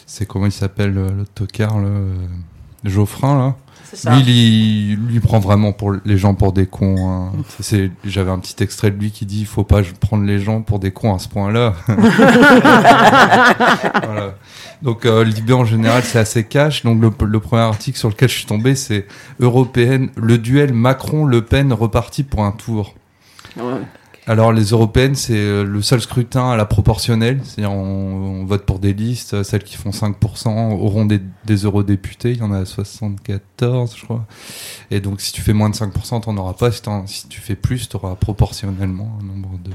c'est 0.06 0.28
comment 0.28 0.46
il 0.46 0.52
s'appelle 0.52 0.98
euh, 0.98 1.10
l'autre 1.10 1.34
tocard, 1.34 1.78
euh, 1.78 2.14
Geoffrin 2.84 3.38
là. 3.38 3.56
Lui, 4.12 4.22
il, 4.92 4.96
lui 5.08 5.20
prend 5.20 5.40
vraiment 5.40 5.72
pour 5.72 5.94
les 6.04 6.18
gens 6.18 6.34
pour 6.36 6.52
des 6.54 6.66
cons. 6.66 7.10
hein. 7.10 7.32
C'est- 7.58 7.64
c'est- 7.64 7.92
j'avais 8.06 8.32
un 8.32 8.40
petit 8.40 8.62
extrait 8.64 8.92
de 8.92 8.98
lui 9.00 9.12
qui 9.12 9.26
dit, 9.26 9.40
il 9.42 9.46
faut 9.46 9.64
pas 9.64 9.82
prendre 10.00 10.24
les 10.26 10.40
gens 10.40 10.62
pour 10.62 10.80
des 10.80 10.92
cons 10.92 11.14
à 11.16 11.20
ce 11.20 11.28
point-là. 11.30 11.74
Voilà. 14.04 14.36
Donc 14.82 15.06
euh, 15.06 15.24
Libé 15.24 15.54
en 15.54 15.66
général 15.66 16.04
c'est 16.04 16.20
assez 16.20 16.44
cash. 16.44 16.84
Donc 16.84 17.02
le, 17.02 17.12
le 17.26 17.40
premier 17.40 17.64
article 17.64 17.98
sur 17.98 18.10
lequel 18.10 18.30
je 18.30 18.36
suis 18.36 18.46
tombé 18.46 18.76
c'est 18.76 19.06
européenne, 19.40 20.10
le 20.16 20.38
duel 20.38 20.74
Macron-Le 20.74 21.44
Pen 21.44 21.74
reparti 21.74 22.24
pour 22.24 22.44
un 22.44 22.52
tour. 22.52 22.94
Ouais. 23.58 23.64
Alors 24.30 24.52
les 24.52 24.66
européennes, 24.72 25.16
c'est 25.16 25.38
euh, 25.38 25.64
le 25.64 25.82
seul 25.82 26.02
scrutin 26.02 26.52
à 26.52 26.58
la 26.58 26.66
proportionnelle, 26.66 27.40
c'est-à-dire 27.44 27.72
on, 27.72 28.42
on 28.42 28.46
vote 28.46 28.66
pour 28.66 28.80
des 28.80 28.94
listes, 28.94 29.36
euh, 29.36 29.44
celles 29.44 29.64
qui 29.64 29.78
font 29.78 29.92
5% 29.92 30.50
auront 30.74 31.06
des, 31.06 31.22
des 31.46 31.56
eurodéputés, 31.64 32.32
il 32.32 32.40
y 32.40 32.44
en 32.44 32.52
a 32.52 32.66
74 32.66 33.96
je 33.96 34.04
crois. 34.04 34.26
Et 34.92 35.00
donc 35.00 35.22
si 35.22 35.32
tu 35.32 35.42
fais 35.42 35.54
moins 35.54 35.70
de 35.70 35.76
5%, 35.76 36.22
t'en 36.22 36.36
auras 36.36 36.54
pas, 36.54 36.72
si, 36.72 36.82
si 37.06 37.28
tu 37.30 37.40
fais 37.40 37.56
plus, 37.56 37.88
t'auras 37.88 38.16
proportionnellement 38.16 39.18
un 39.22 39.26
nombre 39.26 39.58
de 39.64 39.72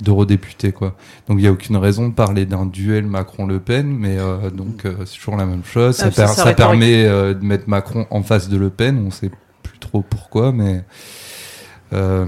d'eurodéputés 0.00 0.72
quoi. 0.72 0.96
Donc 1.28 1.40
il 1.40 1.44
y 1.44 1.46
a 1.46 1.52
aucune 1.52 1.76
raison 1.76 2.08
de 2.08 2.14
parler 2.14 2.46
d'un 2.46 2.64
duel 2.64 3.04
Macron-Le 3.04 3.60
Pen, 3.60 3.86
mais 3.86 4.16
euh, 4.18 4.48
donc 4.48 4.86
euh, 4.86 5.04
c'est 5.04 5.18
toujours 5.18 5.36
la 5.36 5.44
même 5.44 5.64
chose. 5.64 5.94
Ça, 5.96 6.06
Ah, 6.06 6.10
per- 6.10 6.26
ça 6.28 6.54
permet 6.54 7.04
euh, 7.04 7.34
de 7.34 7.44
mettre 7.44 7.68
Macron 7.68 8.06
en 8.10 8.22
face 8.22 8.48
de 8.48 8.56
Le 8.56 8.70
Pen, 8.70 9.04
on 9.06 9.10
sait 9.10 9.30
plus 9.62 9.78
trop 9.78 10.00
pourquoi, 10.00 10.52
mais 10.52 10.82
euh, 11.92 12.24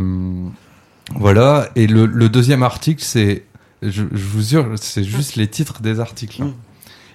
voilà. 1.14 1.68
Et 1.76 1.86
le, 1.86 2.06
le 2.06 2.28
deuxième 2.28 2.62
article, 2.62 3.02
c'est, 3.04 3.44
je, 3.82 4.02
je 4.10 4.24
vous 4.24 4.42
jure, 4.42 4.66
c'est 4.76 5.04
juste 5.04 5.36
les 5.36 5.48
titres 5.48 5.80
des 5.82 6.00
articles. 6.00 6.42
hein. 6.42 6.46
Mm. 6.46 6.54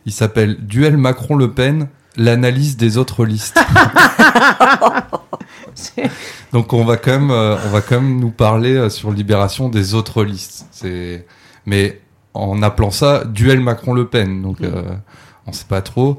Il 0.06 0.12
s'appelle 0.14 0.58
Duel 0.66 0.96
Macron-Le 0.98 1.52
Pen, 1.52 1.90
l'analyse 2.16 2.78
des 2.78 2.98
autres 2.98 3.26
listes. 3.26 3.60
Donc 6.54 6.74
on 6.74 6.86
va 6.86 6.98
quand 6.98 7.12
même, 7.12 7.32
euh, 7.32 7.56
on 7.66 7.70
va 7.70 7.82
quand 7.82 8.02
même 8.02 8.20
nous 8.20 8.32
parler 8.32 8.74
euh, 8.76 8.90
sur 8.90 9.12
Libération 9.12 9.70
des 9.70 9.94
autres 9.94 10.24
listes. 10.24 10.66
C'est, 10.72 11.26
mais 11.66 12.00
en 12.34 12.62
appelant 12.64 12.92
ça 12.92 13.24
Duel 13.26 13.60
Macron-Le 13.60 14.08
Pen. 14.08 14.42
Donc 14.42 14.62
euh, 14.62 14.82
on 15.46 15.52
sait 15.52 15.66
pas 15.68 15.82
trop. 15.82 16.18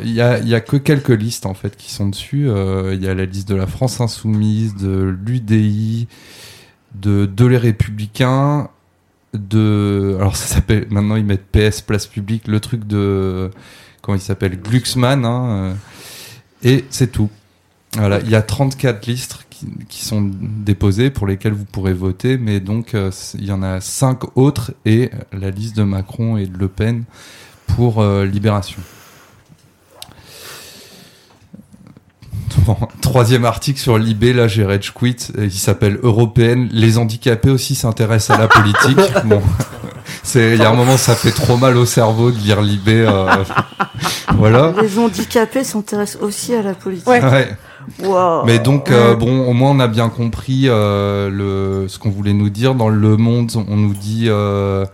Il 0.00 0.10
y 0.10 0.20
a, 0.20 0.38
y 0.38 0.54
a 0.54 0.60
que 0.60 0.76
quelques 0.76 1.10
listes 1.10 1.46
en 1.46 1.54
fait 1.54 1.76
qui 1.76 1.92
sont 1.92 2.08
dessus. 2.08 2.48
Euh, 2.48 2.94
Il 2.94 3.02
y 3.04 3.08
a 3.08 3.14
la 3.14 3.24
liste 3.26 3.48
de 3.48 3.54
la 3.54 3.66
France 3.66 4.00
Insoumise, 4.00 4.74
de 4.76 5.14
l'UDI, 5.24 6.08
de 6.94 7.26
de 7.26 7.44
les 7.46 7.58
Républicains, 7.58 8.68
de 9.34 10.16
alors 10.18 10.36
ça 10.36 10.54
s'appelle 10.54 10.86
maintenant 10.90 11.16
ils 11.16 11.24
mettent 11.24 11.46
PS 11.52 11.82
Place 11.82 12.06
Publique, 12.06 12.48
le 12.48 12.60
truc 12.60 12.86
de 12.86 13.50
comment 14.02 14.16
il 14.16 14.20
s'appelle 14.20 14.60
Glucksmann 14.60 15.24
hein, 15.24 15.50
euh, 15.50 15.74
et 16.62 16.84
c'est 16.90 17.12
tout. 17.12 17.30
Voilà, 17.96 18.20
il 18.20 18.30
y 18.30 18.36
a 18.36 18.42
34 18.42 19.04
listes 19.06 19.46
qui, 19.88 20.04
sont 20.04 20.30
déposées 20.32 21.10
pour 21.10 21.26
lesquelles 21.26 21.52
vous 21.52 21.64
pourrez 21.64 21.92
voter, 21.92 22.38
mais 22.38 22.60
donc 22.60 22.94
euh, 22.94 23.10
il 23.34 23.44
y 23.44 23.52
en 23.52 23.62
a 23.62 23.80
5 23.80 24.36
autres 24.36 24.72
et 24.84 25.10
la 25.32 25.50
liste 25.50 25.76
de 25.76 25.82
Macron 25.82 26.36
et 26.36 26.46
de 26.46 26.56
Le 26.56 26.68
Pen 26.68 27.04
pour 27.66 28.00
euh, 28.00 28.24
Libération. 28.24 28.78
Bon, 32.70 32.86
troisième 33.00 33.44
article 33.44 33.80
sur 33.80 33.98
Libé, 33.98 34.32
là 34.32 34.46
j'ai 34.46 34.64
Rage 34.64 34.92
Quit, 34.94 35.16
il 35.36 35.50
s'appelle 35.50 35.98
Européenne, 36.04 36.68
les 36.70 36.98
handicapés 36.98 37.50
aussi 37.50 37.74
s'intéressent 37.74 38.38
à 38.38 38.40
la 38.40 38.46
politique. 38.46 38.96
Bon, 39.24 39.42
c'est, 40.22 40.52
il 40.52 40.60
y 40.60 40.62
a 40.62 40.70
un 40.70 40.74
moment 40.74 40.96
ça 40.96 41.16
fait 41.16 41.32
trop 41.32 41.56
mal 41.56 41.76
au 41.76 41.84
cerveau 41.84 42.30
de 42.30 42.38
lire 42.38 42.62
Libé. 42.62 43.04
euh, 43.08 43.26
voilà. 44.36 44.72
Les 44.80 44.98
handicapés 45.00 45.64
s'intéressent 45.64 46.22
aussi 46.22 46.54
à 46.54 46.62
la 46.62 46.74
politique. 46.74 47.08
Ouais. 47.08 47.24
Ouais. 47.24 47.56
Wow. 48.04 48.44
Mais 48.44 48.60
donc, 48.60 48.92
euh, 48.92 49.16
bon, 49.16 49.48
au 49.48 49.52
moins 49.52 49.70
on 49.70 49.80
a 49.80 49.88
bien 49.88 50.08
compris 50.08 50.66
euh, 50.66 51.28
le, 51.28 51.88
ce 51.88 51.98
qu'on 51.98 52.10
voulait 52.10 52.34
nous 52.34 52.50
dire. 52.50 52.76
Dans 52.76 52.88
Le 52.88 53.16
Monde, 53.16 53.50
on 53.68 53.76
nous 53.76 53.94
dit 53.94 54.26
euh, 54.28 54.84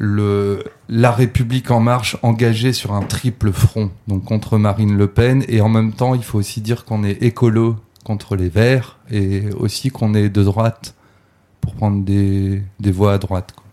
le, 0.00 0.62
la 0.88 1.10
République 1.10 1.72
en 1.72 1.80
marche 1.80 2.16
engagée 2.22 2.72
sur 2.72 2.92
un 2.92 3.02
triple 3.02 3.52
front, 3.52 3.90
donc 4.06 4.24
contre 4.24 4.56
Marine 4.56 4.96
Le 4.96 5.08
Pen, 5.08 5.44
et 5.48 5.60
en 5.60 5.68
même 5.68 5.92
temps, 5.92 6.14
il 6.14 6.22
faut 6.22 6.38
aussi 6.38 6.60
dire 6.60 6.84
qu'on 6.84 7.02
est 7.02 7.20
écolo 7.22 7.76
contre 8.04 8.36
les 8.36 8.48
Verts, 8.48 8.98
et 9.10 9.50
aussi 9.58 9.90
qu'on 9.90 10.14
est 10.14 10.28
de 10.28 10.44
droite 10.44 10.94
pour 11.60 11.74
prendre 11.74 12.04
des, 12.04 12.62
des 12.78 12.92
voix 12.92 13.14
à 13.14 13.18
droite. 13.18 13.52
Quoi. 13.56 13.64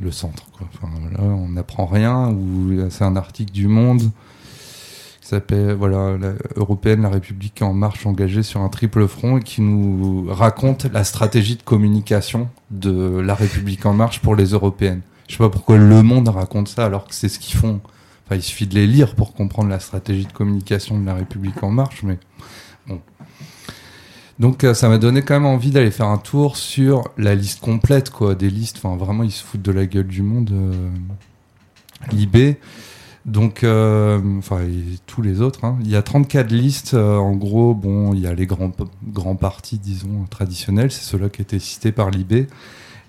Le 0.00 0.10
centre, 0.10 0.50
quoi. 0.50 0.66
Enfin, 0.74 0.92
voilà, 1.00 1.22
on 1.22 1.50
n'apprend 1.50 1.86
rien, 1.86 2.30
ou 2.30 2.72
c'est 2.90 3.04
un 3.04 3.14
article 3.14 3.52
du 3.52 3.68
Monde 3.68 4.10
qui 5.24 5.30
s'appelle 5.30 5.72
voilà 5.72 6.18
la 6.18 6.96
la 6.96 7.08
République 7.08 7.62
en 7.62 7.72
marche 7.72 8.04
engagée 8.04 8.42
sur 8.42 8.60
un 8.60 8.68
triple 8.68 9.08
front 9.08 9.38
et 9.38 9.42
qui 9.42 9.62
nous 9.62 10.26
raconte 10.28 10.84
la 10.92 11.02
stratégie 11.02 11.56
de 11.56 11.62
communication 11.62 12.50
de 12.70 13.20
la 13.20 13.34
République 13.34 13.86
en 13.86 13.94
marche 13.94 14.20
pour 14.20 14.36
les 14.36 14.48
européennes. 14.48 15.00
Je 15.26 15.32
sais 15.32 15.38
pas 15.38 15.48
pourquoi 15.48 15.78
Le 15.78 16.02
Monde 16.02 16.28
raconte 16.28 16.68
ça 16.68 16.84
alors 16.84 17.08
que 17.08 17.14
c'est 17.14 17.30
ce 17.30 17.38
qu'ils 17.38 17.56
font. 17.56 17.80
Enfin, 18.26 18.36
il 18.36 18.42
suffit 18.42 18.66
de 18.66 18.74
les 18.74 18.86
lire 18.86 19.14
pour 19.14 19.32
comprendre 19.32 19.70
la 19.70 19.80
stratégie 19.80 20.26
de 20.26 20.32
communication 20.32 21.00
de 21.00 21.06
la 21.06 21.14
République 21.14 21.62
en 21.62 21.70
marche, 21.70 22.02
mais 22.02 22.18
bon. 22.86 23.00
Donc 24.38 24.62
euh, 24.62 24.74
ça 24.74 24.90
m'a 24.90 24.98
donné 24.98 25.22
quand 25.22 25.34
même 25.34 25.46
envie 25.46 25.70
d'aller 25.70 25.90
faire 25.90 26.08
un 26.08 26.18
tour 26.18 26.58
sur 26.58 27.02
la 27.16 27.34
liste 27.34 27.60
complète 27.60 28.10
quoi, 28.10 28.34
des 28.34 28.50
listes. 28.50 28.76
Enfin 28.76 28.94
vraiment 29.02 29.22
ils 29.22 29.32
se 29.32 29.42
foutent 29.42 29.62
de 29.62 29.72
la 29.72 29.86
gueule 29.86 30.06
du 30.06 30.20
monde. 30.20 30.50
Euh, 30.52 30.90
Libé. 32.12 32.58
Donc, 33.26 33.64
euh, 33.64 34.20
enfin, 34.38 34.60
tous 35.06 35.22
les 35.22 35.40
autres. 35.40 35.64
hein. 35.64 35.78
Il 35.82 35.88
y 35.88 35.96
a 35.96 36.02
34 36.02 36.50
listes. 36.52 36.94
euh, 36.94 37.16
en 37.16 37.32
gros, 37.34 37.74
bon, 37.74 38.12
il 38.12 38.20
y 38.20 38.26
a 38.26 38.34
les 38.34 38.46
grands, 38.46 38.70
grands 39.08 39.36
partis, 39.36 39.78
disons, 39.78 40.26
traditionnels. 40.28 40.90
C'est 40.92 41.04
ceux-là 41.04 41.30
qui 41.30 41.40
étaient 41.42 41.58
cités 41.58 41.92
par 41.92 42.10
Libé. 42.10 42.48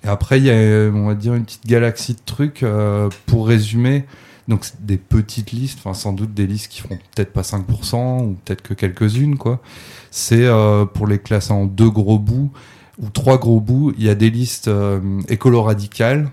Et 0.05 0.07
après, 0.07 0.39
il 0.39 0.45
y 0.45 0.51
a, 0.51 0.55
on 0.93 1.07
va 1.07 1.15
dire, 1.15 1.33
une 1.35 1.43
petite 1.45 1.67
galaxie 1.67 2.13
de 2.13 2.19
trucs. 2.25 2.63
euh, 2.63 3.09
pour 3.25 3.47
résumer, 3.47 4.05
donc, 4.47 4.65
des 4.79 4.97
petites 4.97 5.51
listes, 5.51 5.79
enfin, 5.79 5.93
sans 5.93 6.13
doute 6.13 6.33
des 6.33 6.47
listes 6.47 6.69
qui 6.69 6.81
feront 6.81 6.97
peut-être 7.15 7.33
pas 7.33 7.41
5%, 7.43 8.23
ou 8.23 8.37
peut-être 8.45 8.61
que 8.61 8.73
quelques-unes, 8.73 9.37
quoi. 9.37 9.59
C'est 10.11 10.45
euh, 10.45 10.85
pour 10.85 11.07
les 11.07 11.19
classer 11.19 11.51
en 11.51 11.65
deux 11.65 11.89
gros 11.89 12.19
bouts, 12.19 12.51
ou 13.01 13.09
trois 13.09 13.37
gros 13.37 13.59
bouts. 13.59 13.91
Il 13.97 14.03
y 14.05 14.09
a 14.09 14.15
des 14.15 14.29
listes 14.29 14.67
euh, 14.69 15.01
écolo-radicales, 15.27 16.29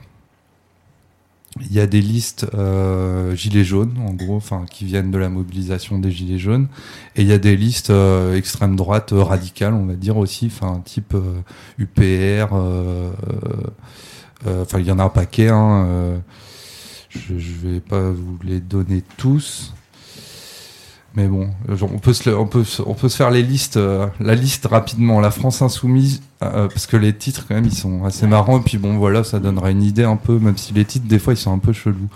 il 1.61 1.73
y 1.73 1.81
a 1.81 1.87
des 1.87 2.01
listes 2.01 2.47
euh, 2.55 3.35
gilets 3.35 3.65
jaunes, 3.65 3.95
en 4.07 4.13
gros, 4.15 4.37
enfin 4.37 4.65
qui 4.71 4.85
viennent 4.85 5.11
de 5.11 5.19
la 5.19 5.29
mobilisation 5.29 5.99
des 5.99 6.11
gilets 6.11 6.39
jaunes, 6.39 6.69
et 7.17 7.23
il 7.23 7.29
y 7.29 7.33
a 7.33 7.39
des 7.39 7.57
listes 7.57 7.91
euh, 7.91 8.37
extrême 8.37 8.77
droite 8.77 9.13
euh, 9.13 9.23
radicales, 9.23 9.75
on 9.75 9.85
va 9.85 9.95
dire 9.95 10.17
aussi, 10.17 10.47
enfin 10.47 10.81
type 10.85 11.15
euh, 11.15 11.41
UPR, 11.79 12.55
euh, 12.55 13.11
euh, 14.47 14.63
enfin 14.63 14.79
il 14.79 14.87
y 14.87 14.91
en 14.91 14.99
a 14.99 15.05
un 15.05 15.09
paquet. 15.11 15.49
Hein, 15.49 15.87
euh, 15.87 16.19
je, 17.11 17.39
je 17.39 17.53
vais 17.67 17.81
pas 17.81 18.11
vous 18.11 18.39
les 18.43 18.61
donner 18.61 19.03
tous. 19.19 19.75
Mais 21.15 21.27
bon, 21.29 21.51
genre, 21.69 21.91
on 21.95 21.99
peut 21.99 22.15
se, 22.15 22.31
on 22.31 22.47
peut, 22.47 22.65
se- 22.65 22.81
on 22.81 22.95
peut 22.95 23.09
se 23.11 23.17
faire 23.17 23.31
les 23.31 23.43
listes, 23.43 23.77
euh, 23.77 24.07
la 24.19 24.35
liste 24.35 24.65
rapidement. 24.67 25.21
La 25.21 25.31
France 25.31 25.61
insoumise, 25.61 26.23
euh, 26.43 26.69
parce 26.69 26.87
que 26.87 26.97
les 26.97 27.13
titres 27.15 27.45
quand 27.47 27.55
même 27.55 27.67
ils 27.67 27.75
sont 27.77 28.05
assez 28.05 28.27
marrants. 28.27 28.59
Et 28.59 28.63
puis 28.63 28.79
bon 28.79 28.97
voilà, 28.97 29.23
ça 29.23 29.39
donnera 29.39 29.71
une 29.71 29.83
idée 29.83 30.05
un 30.05 30.17
peu, 30.17 30.39
même 30.39 30.57
si 30.57 30.73
les 30.73 30.87
titres 30.87 31.07
des 31.07 31.19
fois 31.19 31.35
ils 31.35 31.37
sont 31.39 31.53
un 31.53 31.59
peu 31.59 31.75
chelous. 31.75 32.09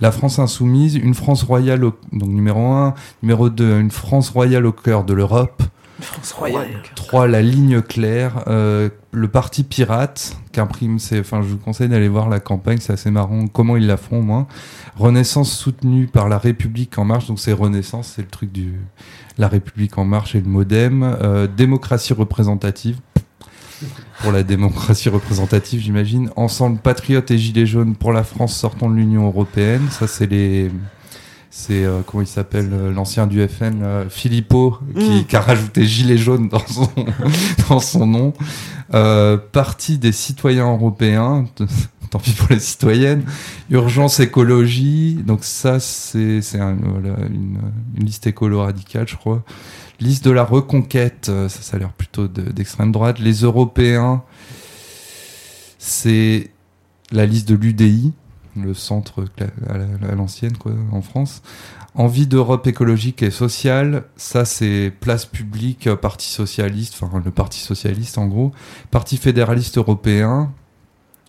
La 0.00 0.12
France 0.12 0.38
insoumise, 0.38 0.94
une 0.94 1.14
France 1.14 1.42
royale, 1.42 1.84
au- 1.84 1.94
donc 2.12 2.28
numéro 2.28 2.60
un, 2.60 2.94
numéro 3.24 3.50
2, 3.50 3.80
une 3.80 3.90
France 3.90 4.30
royale 4.30 4.66
au 4.66 4.72
cœur 4.72 5.02
de 5.02 5.14
l'Europe. 5.14 5.62
France 6.00 6.32
royale. 6.32 6.82
3. 6.96 7.28
La 7.28 7.42
ligne 7.42 7.80
claire. 7.80 8.44
euh, 8.48 8.88
le 9.12 9.28
parti 9.28 9.62
pirate, 9.62 10.36
qu'imprime, 10.52 10.96
enfin, 10.96 11.40
je 11.42 11.46
vous 11.46 11.56
conseille 11.56 11.88
d'aller 11.88 12.08
voir 12.08 12.28
la 12.28 12.40
campagne, 12.40 12.78
c'est 12.80 12.92
assez 12.92 13.12
marrant. 13.12 13.46
Comment 13.46 13.76
ils 13.76 13.86
la 13.86 13.96
font, 13.96 14.18
au 14.18 14.22
moins. 14.22 14.48
Renaissance 14.96 15.52
soutenue 15.52 16.06
par 16.08 16.28
la 16.28 16.38
République 16.38 16.98
en 16.98 17.04
marche. 17.04 17.26
Donc, 17.26 17.38
c'est 17.38 17.52
Renaissance, 17.52 18.12
c'est 18.16 18.22
le 18.22 18.28
truc 18.28 18.50
du, 18.50 18.74
la 19.38 19.48
République 19.48 19.96
en 19.98 20.04
marche 20.04 20.34
et 20.34 20.40
le 20.40 20.48
modem. 20.48 21.02
Euh, 21.02 21.46
démocratie 21.46 22.12
représentative. 22.12 22.98
Pour 24.20 24.32
la 24.32 24.42
démocratie 24.42 25.08
représentative, 25.08 25.80
j'imagine. 25.80 26.30
Ensemble 26.36 26.78
patriote 26.78 27.30
et 27.30 27.38
gilets 27.38 27.66
jaunes 27.66 27.94
pour 27.94 28.12
la 28.12 28.24
France 28.24 28.56
sortant 28.56 28.88
de 28.88 28.94
l'Union 28.94 29.26
européenne. 29.26 29.82
Ça, 29.90 30.06
c'est 30.06 30.26
les, 30.26 30.70
c'est 31.56 31.84
euh, 31.84 32.00
comment 32.04 32.20
il 32.20 32.26
s'appelle 32.26 32.68
euh, 32.72 32.92
l'ancien 32.92 33.28
du 33.28 33.46
FN 33.46 33.80
euh, 33.84 34.08
Philippot 34.10 34.78
qui, 34.98 35.20
Mm. 35.20 35.24
qui 35.26 35.36
a 35.36 35.40
rajouté 35.40 35.84
gilet 35.86 36.18
jaune 36.18 36.48
dans 36.48 36.66
son 36.66 36.90
dans 37.68 37.78
son 37.78 38.06
nom. 38.08 38.32
Euh, 38.92 39.36
parti 39.38 39.98
des 39.98 40.10
citoyens 40.10 40.68
européens 40.72 41.44
tant 42.10 42.18
pis 42.18 42.32
pour 42.32 42.48
les 42.50 42.58
citoyennes. 42.58 43.24
Urgence 43.70 44.18
écologie. 44.18 45.14
Donc 45.24 45.44
ça 45.44 45.78
c'est 45.78 46.42
c'est 46.42 46.58
un, 46.58 46.74
voilà, 46.74 47.16
une, 47.30 47.58
une 47.96 48.04
liste 48.04 48.26
écolo 48.26 48.60
radicale 48.62 49.06
je 49.06 49.14
crois. 49.16 49.44
Liste 50.00 50.24
de 50.24 50.32
la 50.32 50.42
reconquête. 50.42 51.28
Euh, 51.28 51.48
ça 51.48 51.62
ça 51.62 51.76
a 51.76 51.78
l'air 51.78 51.92
plutôt 51.92 52.26
de- 52.26 52.50
d'extrême 52.50 52.90
droite. 52.90 53.20
Les 53.20 53.42
européens 53.42 54.24
c'est 55.78 56.50
la 57.12 57.26
liste 57.26 57.48
de 57.48 57.54
l'UDI 57.54 58.12
le 58.56 58.74
centre 58.74 59.24
à 59.68 59.76
la- 59.78 60.08
à 60.12 60.14
l'ancienne 60.14 60.56
quoi 60.56 60.72
en 60.92 61.02
France. 61.02 61.42
Envie 61.96 62.26
d'Europe 62.26 62.66
écologique 62.66 63.22
et 63.22 63.30
sociale, 63.30 64.04
ça 64.16 64.44
c'est 64.44 64.92
place 65.00 65.26
publique, 65.26 65.86
euh, 65.86 65.96
Parti 65.96 66.28
socialiste, 66.28 66.94
enfin 67.00 67.22
le 67.24 67.30
Parti 67.30 67.60
socialiste 67.60 68.18
en 68.18 68.26
gros, 68.26 68.52
Parti 68.90 69.16
fédéraliste 69.16 69.78
européen, 69.78 70.52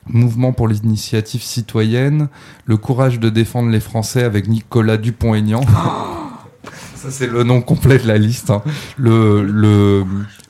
Mouvement 0.07 0.53
pour 0.53 0.67
l'initiative 0.67 1.41
citoyenne, 1.41 2.27
le 2.65 2.77
courage 2.77 3.19
de 3.19 3.29
défendre 3.29 3.69
les 3.69 3.79
Français 3.79 4.23
avec 4.23 4.47
Nicolas 4.47 4.97
Dupont-Aignan. 4.97 5.61
Ça 7.05 7.11
c'est 7.11 7.27
le 7.27 7.43
nom 7.43 7.61
complet 7.61 7.99
de 7.99 8.07
la 8.07 8.17
liste. 8.17 8.49
hein. 8.49 8.63
Le, 8.97 9.43
le, 9.43 10.03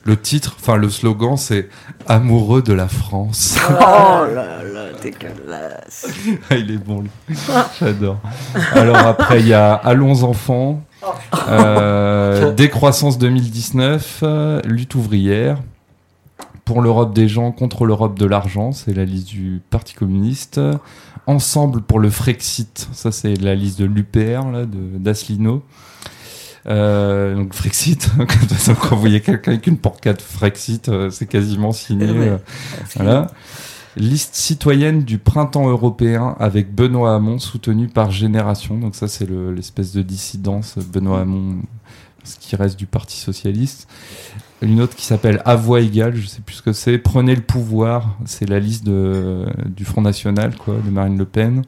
le 0.04 0.16
titre, 0.16 0.56
enfin 0.58 0.76
le 0.76 0.88
slogan 0.88 1.36
c'est 1.36 1.68
Amoureux 2.08 2.62
de 2.62 2.72
la 2.72 2.88
France. 2.88 3.58
Oh 3.68 3.72
là 4.34 4.62
là, 4.62 4.86
dégueulasse. 5.02 6.06
Ah, 6.48 6.56
il 6.56 6.70
est 6.70 6.78
bon, 6.78 7.02
lui. 7.02 7.36
J'adore. 7.78 8.18
Alors 8.72 8.96
après, 8.96 9.40
il 9.40 9.48
y 9.48 9.52
a 9.54 9.74
Allons 9.74 10.22
enfants, 10.22 10.82
euh, 11.48 12.52
Décroissance 12.56 13.18
2019, 13.18 14.20
euh, 14.22 14.60
Lutte 14.64 14.94
ouvrière, 14.94 15.58
Pour 16.64 16.80
l'Europe 16.80 17.12
des 17.14 17.28
gens, 17.28 17.52
contre 17.52 17.84
l'Europe 17.84 18.18
de 18.18 18.24
l'argent, 18.26 18.72
c'est 18.72 18.94
la 18.94 19.04
liste 19.04 19.28
du 19.28 19.60
Parti 19.70 19.94
communiste. 19.94 20.60
Ensemble 21.26 21.80
pour 21.82 21.98
le 21.98 22.08
Frexit, 22.08 22.88
ça 22.92 23.10
c'est 23.10 23.34
la 23.34 23.56
liste 23.56 23.80
de 23.80 23.84
l'UPR, 23.84 24.48
là, 24.52 24.64
de 24.64 24.96
d'Asselineau. 24.98 25.62
Euh, 26.68 27.34
donc 27.36 27.54
Frexit, 27.54 28.10
quand 28.80 28.94
vous 28.96 29.00
voyez 29.00 29.20
quelqu'un 29.20 29.52
avec 29.52 29.66
une 29.66 29.78
porcade 29.78 30.20
Frexit, 30.20 30.88
euh, 30.88 31.10
c'est 31.10 31.26
quasiment 31.26 31.72
signé. 31.72 32.06
Ouais. 32.10 32.28
euh, 32.28 32.38
voilà. 32.96 33.28
Liste 33.96 34.34
citoyenne 34.34 35.04
du 35.04 35.18
printemps 35.18 35.68
européen 35.68 36.36
avec 36.38 36.74
Benoît 36.74 37.14
Hamon 37.14 37.38
soutenu 37.38 37.88
par 37.88 38.10
Génération. 38.10 38.76
Donc 38.78 38.94
ça 38.94 39.08
c'est 39.08 39.26
le- 39.26 39.54
l'espèce 39.54 39.92
de 39.92 40.02
dissidence 40.02 40.76
Benoît 40.78 41.20
Hamon, 41.20 41.62
ce 42.24 42.36
qui 42.38 42.56
reste 42.56 42.78
du 42.78 42.86
Parti 42.86 43.16
socialiste. 43.18 43.88
Une 44.60 44.80
autre 44.80 44.96
qui 44.96 45.04
s'appelle 45.04 45.40
À 45.44 45.54
voix 45.54 45.80
égale, 45.80 46.16
je 46.16 46.26
sais 46.26 46.40
plus 46.40 46.56
ce 46.56 46.62
que 46.62 46.72
c'est. 46.72 46.98
Prenez 46.98 47.34
le 47.36 47.42
pouvoir, 47.42 48.16
c'est 48.24 48.48
la 48.48 48.58
liste 48.58 48.84
de, 48.84 49.46
du 49.66 49.84
Front 49.84 50.00
National, 50.02 50.56
quoi, 50.56 50.74
de 50.84 50.90
Marine 50.90 51.16
Le 51.18 51.26
Pen. 51.26 51.62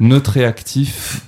Neutre 0.00 0.36
et 0.36 0.44
actif. 0.44 1.22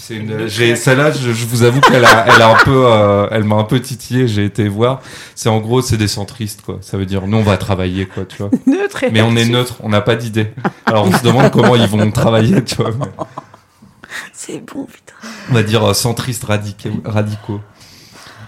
C'est 0.00 0.14
une, 0.16 0.46
j'ai, 0.46 0.76
celle-là, 0.76 1.10
je, 1.10 1.32
je 1.32 1.44
vous 1.46 1.64
avoue 1.64 1.80
qu'elle 1.80 2.04
a, 2.04 2.24
elle 2.34 2.40
a 2.40 2.50
un 2.50 2.64
peu, 2.64 2.84
euh, 2.86 3.26
elle 3.32 3.42
m'a 3.44 3.56
un 3.56 3.64
peu 3.64 3.80
titillé. 3.80 4.28
J'ai 4.28 4.44
été 4.44 4.68
voir. 4.68 5.00
C'est 5.34 5.48
en 5.48 5.58
gros, 5.58 5.82
c'est 5.82 5.96
des 5.96 6.06
centristes, 6.08 6.62
quoi. 6.62 6.78
Ça 6.82 6.96
veut 6.96 7.04
dire, 7.04 7.26
nous, 7.26 7.36
on 7.36 7.42
va 7.42 7.56
travailler, 7.56 8.06
quoi, 8.06 8.24
tu 8.24 8.36
vois. 8.38 8.50
Neutre 8.66 9.04
Mais 9.12 9.22
on 9.22 9.34
est 9.36 9.44
neutre, 9.48 9.74
on 9.82 9.88
n'a 9.88 10.00
pas 10.00 10.14
d'idée. 10.14 10.52
Alors 10.86 11.04
on 11.06 11.12
se 11.12 11.22
demande 11.24 11.50
comment 11.50 11.74
ils 11.74 11.88
vont 11.88 12.10
travailler, 12.12 12.62
tu 12.64 12.76
vois. 12.76 12.90
mais 12.98 13.06
C'est 14.32 14.64
bon, 14.64 14.84
putain. 14.84 15.14
on 15.50 15.54
va 15.54 15.62
dire 15.62 15.84
euh, 15.84 15.94
centristes 15.94 16.44
radica- 16.46 16.90
radicaux. 17.04 17.60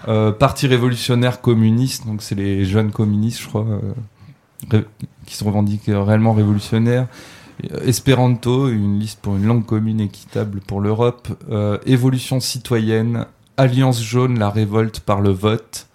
Euh, 0.07 0.31
Parti 0.31 0.65
révolutionnaire 0.67 1.41
communiste, 1.41 2.07
donc 2.07 2.23
c'est 2.23 2.33
les 2.35 2.65
jeunes 2.65 2.91
communistes, 2.91 3.41
je 3.41 3.47
crois, 3.47 3.65
euh, 4.73 4.81
qui 5.25 5.35
se 5.35 5.43
revendiquent 5.43 5.83
réellement 5.87 6.33
révolutionnaires. 6.33 7.07
Espéranto, 7.85 8.69
une 8.69 8.99
liste 8.99 9.19
pour 9.21 9.35
une 9.35 9.45
langue 9.45 9.65
commune 9.65 9.99
équitable 9.99 10.61
pour 10.61 10.81
l'Europe. 10.81 11.27
Euh, 11.49 11.77
Évolution 11.85 12.39
citoyenne, 12.39 13.25
Alliance 13.57 14.01
jaune, 14.01 14.39
la 14.39 14.49
révolte 14.49 14.99
par 15.01 15.21
le 15.21 15.29
vote. 15.29 15.87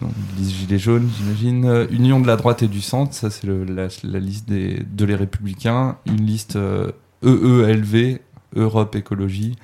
Donc, 0.00 0.12
liste 0.36 0.54
Gilets 0.54 0.78
jaunes, 0.78 1.08
j'imagine. 1.18 1.64
Euh, 1.64 1.86
Union 1.90 2.20
de 2.20 2.26
la 2.26 2.36
droite 2.36 2.62
et 2.62 2.68
du 2.68 2.80
centre, 2.80 3.14
ça 3.14 3.30
c'est 3.30 3.46
la, 3.46 4.20
liste 4.20 4.48
des, 4.48 4.84
de 4.88 5.04
les 5.04 5.14
républicains. 5.14 5.96
Une 6.06 6.24
liste 6.24 6.56
euh, 6.56 6.92
EELV, 7.24 8.18
Europe 8.54 8.94
Écologie. 8.94 9.56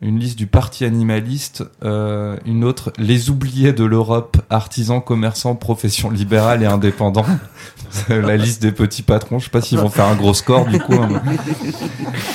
Une 0.00 0.20
liste 0.20 0.38
du 0.38 0.46
Parti 0.46 0.84
animaliste. 0.84 1.64
euh, 1.82 2.36
une 2.46 2.62
autre, 2.62 2.92
les 2.98 3.30
oubliés 3.30 3.72
de 3.72 3.82
l'Europe, 3.82 4.36
artisans, 4.48 5.02
commerçants, 5.02 5.56
professions 5.56 6.08
libérales 6.08 6.62
et 6.62 6.66
indépendants. 6.66 7.26
La 8.08 8.36
liste 8.36 8.62
des 8.62 8.70
petits 8.70 9.02
patrons. 9.02 9.40
Je 9.40 9.46
sais 9.46 9.50
pas 9.50 9.60
s'ils 9.60 9.78
vont 9.78 9.88
faire 9.88 10.06
un 10.06 10.14
gros 10.14 10.34
score 10.34 10.66
du 10.66 10.78
coup. 10.78 10.92
hein, 10.94 11.08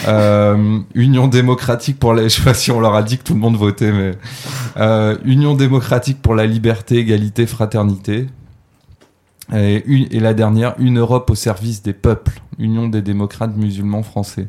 Euh, 0.08 0.80
Union 0.94 1.30
démocratique 1.30 1.98
pour 2.00 2.14
la. 2.14 2.24
Je 2.24 2.28
sais 2.30 2.42
pas 2.42 2.54
si 2.54 2.70
on 2.72 2.82
leur 2.82 2.96
a 2.96 3.04
dit 3.04 3.18
que 3.18 3.24
tout 3.24 3.34
le 3.34 3.40
monde 3.40 3.56
votait, 3.56 3.94
mais 3.94 4.12
euh, 4.78 5.16
Union 5.24 5.54
démocratique 5.54 6.22
pour 6.22 6.36
la 6.36 6.46
liberté, 6.46 6.98
égalité, 6.98 7.46
fraternité. 7.48 8.28
Et 9.54 10.20
la 10.20 10.34
dernière, 10.34 10.74
une 10.80 11.00
Europe 11.00 11.30
au 11.30 11.36
service 11.36 11.84
des 11.84 11.94
peuples, 11.94 12.42
Union 12.58 12.88
des 12.88 13.02
démocrates 13.02 13.56
musulmans 13.56 14.02
français. 14.04 14.48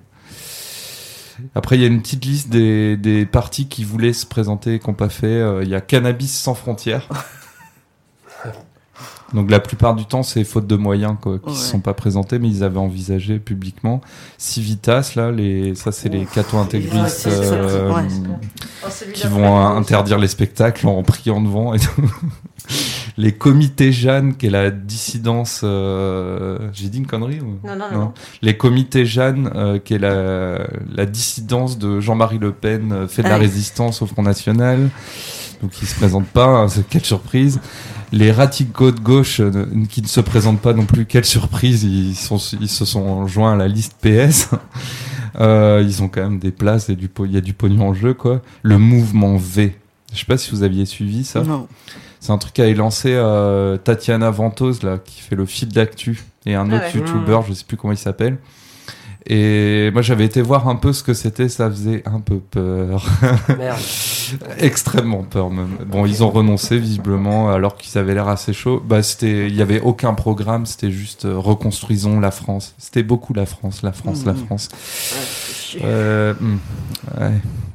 Après, 1.54 1.76
il 1.76 1.80
y 1.82 1.84
a 1.84 1.88
une 1.88 2.00
petite 2.02 2.24
liste 2.24 2.48
des, 2.48 2.96
des 2.96 3.26
partis 3.26 3.66
qui 3.68 3.84
voulaient 3.84 4.12
se 4.12 4.26
présenter 4.26 4.74
et 4.74 4.78
qui 4.78 4.86
n'ont 4.88 4.94
pas 4.94 5.08
fait. 5.08 5.26
Euh, 5.26 5.62
Il 5.62 5.68
y 5.68 5.74
a 5.74 5.80
Cannabis 5.80 6.32
sans 6.36 6.54
frontières. 6.54 7.08
Donc 9.32 9.50
la 9.50 9.58
plupart 9.58 9.96
du 9.96 10.04
temps, 10.06 10.22
c'est 10.22 10.44
faute 10.44 10.68
de 10.68 10.76
moyens 10.76 11.16
quoi, 11.20 11.38
qui 11.40 11.46
ne 11.46 11.50
Ouais. 11.50 11.56
se 11.56 11.64
sont 11.64 11.80
pas 11.80 11.94
présentés, 11.94 12.38
mais 12.38 12.48
ils 12.48 12.62
avaient 12.62 12.78
envisagé 12.78 13.40
publiquement. 13.40 14.00
Civitas, 14.38 15.12
là, 15.16 15.32
les, 15.32 15.74
ça 15.74 15.90
c'est 15.90 16.08
les 16.08 16.24
cathos 16.24 16.58
intégristes 16.58 17.26
euh, 17.26 17.92
ouais. 17.92 18.06
qui 19.12 19.26
vont 19.26 19.58
euh, 19.58 19.76
interdire 19.76 20.18
les 20.18 20.28
spectacles 20.28 20.86
en 20.86 21.02
priant 21.02 21.40
devant 21.40 21.74
et 21.74 21.80
tout. 21.80 22.12
les 23.16 23.32
comités 23.32 23.92
Jeanne, 23.92 24.36
qui 24.36 24.46
est 24.46 24.50
la 24.50 24.70
dissidence. 24.70 25.60
euh, 25.62 26.58
J'ai 26.72 26.88
dit 26.88 26.98
une 26.98 27.06
connerie 27.06 27.40
ou... 27.40 27.58
Non, 27.66 27.76
non, 27.76 27.86
Non. 27.92 27.98
non. 27.98 28.12
Les 28.42 28.56
comités 28.56 29.06
Jeanne, 29.06 29.50
euh, 29.54 29.78
qui 29.78 29.94
est 29.94 29.98
la, 29.98 30.66
la 30.92 31.06
dissidence 31.06 31.78
de 31.78 32.00
Jean-Marie 32.00 32.38
Le 32.38 32.52
Pen, 32.52 32.92
euh, 32.92 33.08
fait 33.08 33.22
de 33.22 33.28
la 33.28 33.36
oui. 33.36 33.42
résistance 33.42 34.02
au 34.02 34.06
Front 34.06 34.22
National. 34.22 34.88
Donc 35.62 35.70
il 35.80 35.86
se 35.86 35.94
présente 35.94 36.26
pas, 36.26 36.46
hein, 36.46 36.66
quelle 36.90 37.04
surprise. 37.04 37.60
Les 38.12 38.32
radicaux 38.32 38.90
de 38.90 39.00
gauche 39.00 39.40
euh, 39.40 39.66
qui 39.88 40.02
ne 40.02 40.06
se 40.08 40.20
présentent 40.20 40.60
pas 40.60 40.72
non 40.72 40.84
plus, 40.84 41.06
quelle 41.06 41.24
surprise, 41.24 41.84
ils, 41.84 42.14
sont, 42.16 42.36
ils 42.60 42.68
se 42.68 42.84
sont 42.84 43.26
joints 43.26 43.52
à 43.52 43.56
la 43.56 43.68
liste 43.68 43.94
PS. 44.00 44.50
Ils 45.40 46.02
ont 46.02 46.08
quand 46.08 46.22
même 46.22 46.38
des 46.38 46.52
places 46.52 46.88
et 46.90 46.96
du 46.96 47.10
il 47.24 47.32
y 47.32 47.36
a 47.36 47.40
du 47.40 47.54
pognon 47.54 47.88
en 47.88 47.94
jeu 47.94 48.14
quoi. 48.14 48.40
Le 48.62 48.78
mouvement 48.78 49.36
V. 49.36 49.76
Je 50.14 50.20
sais 50.20 50.24
pas 50.26 50.38
si 50.38 50.50
vous 50.52 50.62
aviez 50.62 50.86
suivi 50.86 51.24
ça. 51.24 51.42
Non. 51.42 51.66
C'est 52.20 52.32
un 52.32 52.38
truc 52.38 52.54
qu'avait 52.54 52.72
lancé 52.74 53.10
euh, 53.12 53.76
Tatiana 53.76 54.30
Ventose 54.30 54.82
là, 54.82 54.98
qui 55.04 55.20
fait 55.20 55.36
le 55.36 55.44
fil 55.44 55.68
d'actu 55.68 56.22
et 56.46 56.54
un 56.54 56.70
Ah 56.72 56.76
autre 56.76 56.84
ouais. 56.94 57.00
youtubeur, 57.00 57.42
je 57.42 57.52
sais 57.52 57.64
plus 57.66 57.76
comment 57.76 57.92
il 57.92 57.98
s'appelle. 57.98 58.38
Et 59.26 59.90
moi 59.92 60.02
j'avais 60.02 60.26
été 60.26 60.42
voir 60.42 60.68
un 60.68 60.76
peu 60.76 60.92
ce 60.92 61.02
que 61.02 61.14
c'était, 61.14 61.48
ça 61.48 61.70
faisait 61.70 62.02
un 62.06 62.20
peu 62.20 62.38
peur, 62.40 63.06
Merde. 63.56 63.78
extrêmement 64.58 65.22
peur 65.22 65.48
même. 65.50 65.78
Bon, 65.86 66.04
ils 66.04 66.22
ont 66.22 66.28
renoncé 66.30 66.76
visiblement 66.78 67.50
alors 67.50 67.76
qu'ils 67.78 67.96
avaient 67.98 68.12
l'air 68.12 68.28
assez 68.28 68.52
chauds. 68.52 68.82
Bah 68.86 69.02
c'était, 69.02 69.46
il 69.48 69.56
y 69.56 69.62
avait 69.62 69.80
aucun 69.80 70.12
programme, 70.12 70.66
c'était 70.66 70.90
juste 70.90 71.24
euh, 71.24 71.38
reconstruisons 71.38 72.20
la 72.20 72.30
France. 72.30 72.74
C'était 72.76 73.02
beaucoup 73.02 73.32
la 73.32 73.46
France, 73.46 73.82
la 73.82 73.92
France, 73.92 74.26
la 74.26 74.34
Mhm. 74.34 74.44
France. 74.44 74.68
Euh, 75.82 76.34
hmm, 76.38 76.58
ouais, 77.18 77.32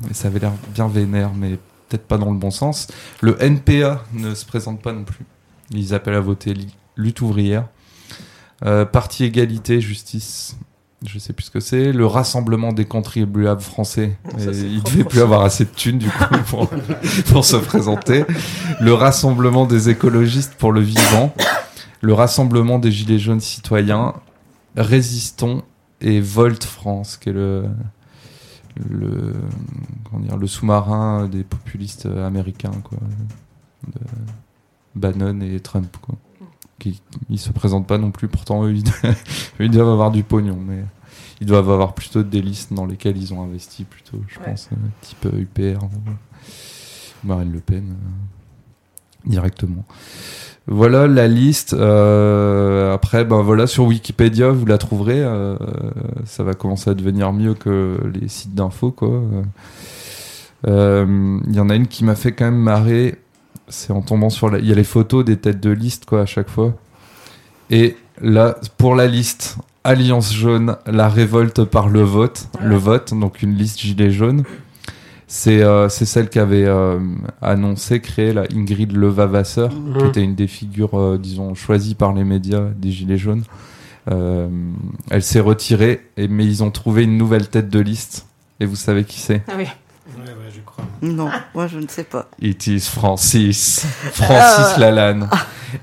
mais 0.07 0.13
ça 0.13 0.27
avait 0.27 0.39
l'air 0.39 0.53
bien 0.75 0.87
vénère, 0.87 1.31
mais 1.35 1.57
peut-être 1.89 2.07
pas 2.07 2.17
dans 2.17 2.31
le 2.31 2.37
bon 2.37 2.51
sens. 2.51 2.87
Le 3.21 3.41
NPA 3.41 4.03
ne 4.13 4.35
se 4.35 4.45
présente 4.45 4.81
pas 4.81 4.93
non 4.93 5.03
plus. 5.03 5.25
Ils 5.71 5.93
appellent 5.93 6.15
à 6.15 6.21
voter 6.21 6.53
lutte 6.95 7.21
ouvrière. 7.21 7.65
Euh, 8.65 8.85
parti 8.85 9.23
égalité, 9.23 9.79
justice. 9.79 10.57
je 11.05 11.17
sais 11.17 11.31
plus 11.31 11.45
ce 11.45 11.51
que 11.51 11.59
c'est, 11.61 11.93
le 11.93 12.05
Rassemblement 12.05 12.73
des 12.73 12.85
contribuables 12.85 13.61
français. 13.61 14.17
Ça, 14.37 14.51
il 14.51 14.83
devait 14.83 15.05
plus 15.05 15.21
avoir 15.21 15.43
assez 15.43 15.63
de 15.63 15.69
thunes 15.69 15.97
du 15.97 16.09
coup 16.09 16.25
pour, 16.47 16.69
pour 17.27 17.45
se 17.45 17.55
présenter. 17.55 18.25
Le 18.81 18.93
Rassemblement 18.93 19.65
des 19.65 19.89
écologistes 19.89 20.55
pour 20.55 20.73
le 20.73 20.81
vivant, 20.81 21.33
le 22.01 22.13
Rassemblement 22.13 22.79
des 22.79 22.91
gilets 22.91 23.19
jaunes 23.19 23.39
citoyens, 23.39 24.13
Résistons 24.75 25.63
et 26.01 26.19
Volt 26.19 26.63
France, 26.63 27.17
qui 27.17 27.29
est 27.29 27.33
le 27.33 27.65
le 28.89 29.33
comment 30.09 30.21
dire, 30.23 30.37
le 30.37 30.47
sous-marin 30.47 31.27
des 31.27 31.43
populistes 31.43 32.05
américains 32.05 32.71
quoi, 32.83 32.97
de 33.87 33.99
Bannon 34.95 35.41
et 35.41 35.59
Trump 35.59 35.95
quoi. 36.01 36.15
Qui 36.79 37.01
ils 37.29 37.39
se 37.39 37.51
présentent 37.51 37.87
pas 37.87 37.97
non 37.97 38.11
plus, 38.11 38.27
pourtant 38.29 38.63
eux 38.65 38.73
ils, 38.73 39.69
doivent 39.71 39.89
avoir 39.89 40.11
du 40.11 40.23
pognon, 40.23 40.57
mais 40.65 40.83
ils 41.41 41.47
doivent 41.47 41.69
avoir 41.69 41.93
plutôt 41.93 42.23
des 42.23 42.41
listes 42.41 42.71
dans 42.73 42.85
lesquelles 42.85 43.17
ils 43.17 43.33
ont 43.33 43.43
investi 43.43 43.83
plutôt, 43.83 44.21
je 44.27 44.39
Ouais. 44.39 44.45
pense, 44.45 44.69
euh, 44.71 44.75
type 45.01 45.25
euh, 45.25 45.39
UPR 45.39 45.83
ou 45.83 45.89
Marine 47.27 47.51
Le 47.51 47.59
Pen 47.59 47.83
euh, 47.91 47.93
directement. 49.25 49.85
Voilà 50.67 51.07
la 51.07 51.27
liste. 51.27 51.73
euh, 51.73 52.93
après, 52.93 53.25
ben 53.25 53.41
voilà, 53.41 53.65
sur 53.65 53.85
Wikipédia, 53.85 54.49
vous 54.49 54.65
la 54.65 54.77
trouverez. 54.77 55.21
euh, 55.23 55.57
ça 56.25 56.43
va 56.43 56.53
commencer 56.53 56.89
à 56.91 56.93
devenir 56.93 57.33
mieux 57.33 57.55
que 57.55 57.97
les 58.13 58.27
sites 58.27 58.53
d'infos, 58.53 58.91
quoi. 58.91 59.21
Euh, 60.67 61.39
Il 61.47 61.55
y 61.55 61.59
en 61.59 61.69
a 61.69 61.75
une 61.75 61.87
qui 61.87 62.03
m'a 62.03 62.15
fait 62.15 62.33
quand 62.33 62.45
même 62.45 62.59
marrer. 62.59 63.17
C'est 63.67 63.91
en 63.93 64.01
tombant 64.01 64.29
sur 64.29 64.49
la. 64.49 64.59
Il 64.59 64.65
y 64.67 64.71
a 64.71 64.75
les 64.75 64.83
photos 64.83 65.25
des 65.25 65.37
têtes 65.37 65.59
de 65.59 65.71
liste, 65.71 66.05
quoi, 66.05 66.21
à 66.21 66.25
chaque 66.25 66.49
fois. 66.49 66.73
Et 67.71 67.95
là, 68.21 68.55
pour 68.77 68.95
la 68.95 69.07
liste, 69.07 69.57
Alliance 69.83 70.33
jaune, 70.33 70.75
la 70.85 71.07
révolte 71.09 71.63
par 71.63 71.87
le 71.89 72.01
vote, 72.01 72.47
le 72.61 72.75
vote, 72.75 73.13
donc 73.13 73.41
une 73.41 73.55
liste 73.55 73.79
gilet 73.79 74.11
jaune. 74.11 74.43
C'est 75.31 75.61
euh, 75.61 75.89
c'est 75.89 76.05
celle 76.05 76.27
qu'avait 76.27 76.65
euh, 76.65 76.99
annoncé, 77.39 78.01
créé 78.01 78.33
la 78.33 78.45
Ingrid 78.51 78.91
Levavasseur, 78.91 79.69
qui 79.69 79.75
Mhm. 79.75 80.05
était 80.07 80.23
une 80.23 80.33
des 80.33 80.47
figures, 80.47 80.99
euh, 80.99 81.19
disons, 81.19 81.53
choisies 81.53 81.93
par 81.93 82.13
les 82.13 82.23
médias 82.23 82.63
des 82.75 82.89
Gilets 82.91 83.17
jaunes. 83.19 83.43
Euh, 84.09 84.47
elle 85.11 85.21
s'est 85.21 85.39
retirée, 85.39 86.01
et, 86.17 86.27
mais 86.27 86.45
ils 86.45 86.63
ont 86.63 86.71
trouvé 86.71 87.03
une 87.03 87.15
nouvelle 87.15 87.47
tête 87.47 87.69
de 87.69 87.79
liste. 87.79 88.25
Et 88.59 88.65
vous 88.65 88.75
savez 88.75 89.03
qui 89.03 89.19
c'est? 89.19 89.43
Ah 89.47 89.53
oui. 89.55 89.65
Ouais, 90.17 90.23
ouais, 90.25 90.51
je 90.51 90.61
crois. 90.65 90.83
Non, 91.03 91.29
moi 91.53 91.67
je 91.67 91.77
ne 91.77 91.87
sais 91.87 92.05
pas. 92.05 92.27
It 92.41 92.65
is 92.65 92.79
Francis. 92.79 93.85
Francis 94.13 94.77
Lalanne. 94.77 95.29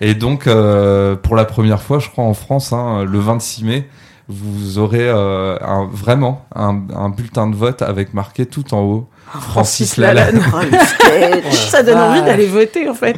Et 0.01 0.15
donc, 0.17 0.49
euh, 0.49 1.15
pour 1.15 1.37
la 1.37 1.45
première 1.45 1.81
fois, 1.83 2.01
je 2.01 2.09
crois, 2.11 2.25
en 2.25 2.35
France, 2.35 2.73
hein, 2.73 3.05
le 3.05 3.19
26 3.21 3.63
mai, 3.65 3.89
vous 4.29 4.79
aurez 4.79 5.09
euh, 5.09 5.57
un- 5.61 5.87
vraiment 5.87 6.45
un, 6.57 6.83
un 6.97 7.11
bulletin 7.11 7.47
de 7.47 7.55
vote 7.55 7.83
avec 7.83 8.13
marqué 8.13 8.45
tout 8.45 8.75
en 8.75 8.81
haut 8.81 9.09
Francis 9.27 9.97
Lalanne. 9.97 10.43
Oh. 10.53 11.51
Ça 11.51 11.83
donne 11.83 11.99
envie 11.99 12.23
d'aller 12.23 12.47
voter 12.47 12.89
en 12.89 12.95
fait. 12.95 13.17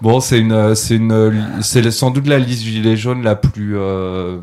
Bon, 0.00 0.20
c'est 0.20 0.38
une, 0.38 0.76
c'est 0.76 0.94
une, 0.94 1.42
c'est 1.60 1.90
sans 1.90 2.12
doute 2.12 2.28
la 2.28 2.38
liste 2.38 2.62
gilet 2.62 2.96
jaune 2.96 3.24
la 3.24 3.34
plus 3.34 3.76
euh, 3.76 4.38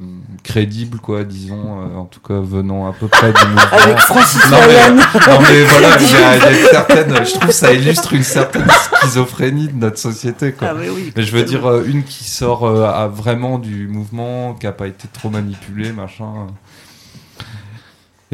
crédible, 0.46 1.00
quoi, 1.00 1.24
disons, 1.24 1.80
euh, 1.80 1.98
en 1.98 2.06
tout 2.06 2.20
cas 2.20 2.40
venant 2.40 2.88
à 2.88 2.94
peu 2.94 3.08
près 3.08 3.32
du 3.32 3.40
mouvement. 3.48 3.62
Avec 3.72 3.98
Francis 4.00 4.52
non 4.52 4.58
mais, 4.68 4.74
Lalanne. 4.74 4.98
non 4.98 5.40
mais 5.42 5.64
voilà, 5.64 5.98
il 6.00 6.12
y, 6.12 6.16
a, 6.16 6.36
il 6.36 6.42
y 6.42 6.46
a 6.46 6.60
une 6.60 6.68
certaine, 6.68 7.26
je 7.26 7.32
trouve 7.32 7.48
que 7.48 7.54
ça 7.54 7.74
illustre 7.74 8.14
une 8.14 8.24
certaine 8.24 8.68
schizophrénie 9.02 9.70
de 9.70 9.80
notre 9.80 9.98
société, 9.98 10.52
quoi. 10.52 10.70
Ah, 10.72 10.74
mais 10.78 10.90
oui. 10.90 11.12
Mais 11.16 11.24
je 11.24 11.32
veux 11.32 11.44
dire 11.44 11.66
euh, 11.66 11.84
une 11.88 12.04
qui 12.04 12.26
sort 12.26 12.66
euh, 12.66 12.86
à 12.86 13.08
vraiment 13.08 13.58
du 13.58 13.88
mouvement, 13.88 14.54
qui 14.54 14.68
a 14.68 14.72
pas 14.72 14.88
été 14.88 15.08
trop 15.12 15.30
manipulée, 15.30 15.92
machin. 15.92 16.48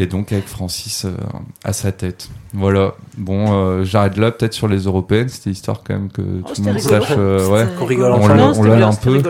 Et 0.02 0.08
donc 0.08 0.32
avec 0.32 0.48
Francis 0.48 1.06
euh, 1.06 1.12
à 1.64 1.74
sa 1.74 1.92
tête. 1.92 2.28
Voilà. 2.54 2.96
Bon, 3.20 3.54
euh, 3.54 3.84
j'arrête 3.84 4.18
là 4.18 4.32
peut-être 4.32 4.54
sur 4.56 4.68
les 4.68 4.80
européennes. 4.86 5.30
C'était 5.30 5.52
histoire 5.52 5.84
quand 5.86 5.94
même 5.94 6.10
que 6.12 6.22
tout 6.22 6.54
le 6.58 6.64
monde 6.64 6.76
rigolo. 6.78 7.02
sache. 7.06 7.16
euh, 7.16 7.48
ouais. 7.50 7.68
Qu'on 7.78 7.86
rigole 7.86 8.12
On 8.14 8.16
on 8.24 8.64
l'a 8.64 8.76
bien, 8.78 8.90
un 8.90 8.96
peu. 8.96 9.22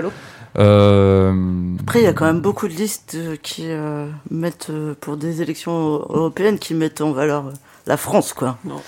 Euh, 0.58 1.34
Après, 1.82 2.00
il 2.00 2.04
y 2.04 2.08
a 2.08 2.14
quand 2.14 2.24
même 2.26 2.40
beaucoup 2.40 2.70
de 2.70 2.74
listes 2.74 3.18
qui 3.42 3.66
euh, 3.68 4.08
mettent, 4.30 4.68
euh, 4.70 4.94
pour 5.02 5.18
des 5.18 5.42
élections 5.42 6.06
européennes, 6.10 6.58
qui 6.58 6.74
mettent 6.74 7.02
en 7.02 7.12
valeur 7.12 7.52
la 7.86 7.98
France, 7.98 8.32
quoi. 8.32 8.58
Non. 8.64 8.82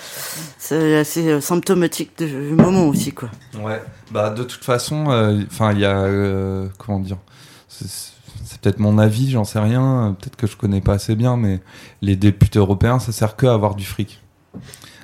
C'est 0.58 0.96
assez 0.96 1.42
symptomatique 1.42 2.12
du 2.18 2.56
moment 2.56 2.88
aussi, 2.88 3.12
quoi. 3.12 3.30
Ouais. 3.62 3.82
Bah 4.12 4.30
de 4.30 4.44
toute 4.44 4.64
façon, 4.64 5.10
euh, 5.12 5.42
enfin 5.52 5.74
il 5.74 5.80
y 5.80 5.86
a 5.86 5.98
euh, 5.98 6.68
comment 6.78 7.00
dire. 7.00 7.18
C'est- 8.44 8.60
peut-être 8.62 8.80
mon 8.80 8.98
avis, 8.98 9.32
j'en 9.32 9.44
sais 9.44 9.60
rien. 9.60 10.16
Peut-être 10.20 10.36
que 10.36 10.48
je 10.48 10.56
connais 10.58 10.82
pas 10.82 10.94
assez 10.94 11.16
bien, 11.16 11.38
mais 11.38 11.62
les 12.02 12.16
députés 12.16 12.60
européens, 12.60 13.00
ça 13.00 13.12
sert 13.12 13.36
que 13.36 13.46
à 13.48 13.54
avoir 13.54 13.76
du 13.76 13.86
fric. 13.86 14.22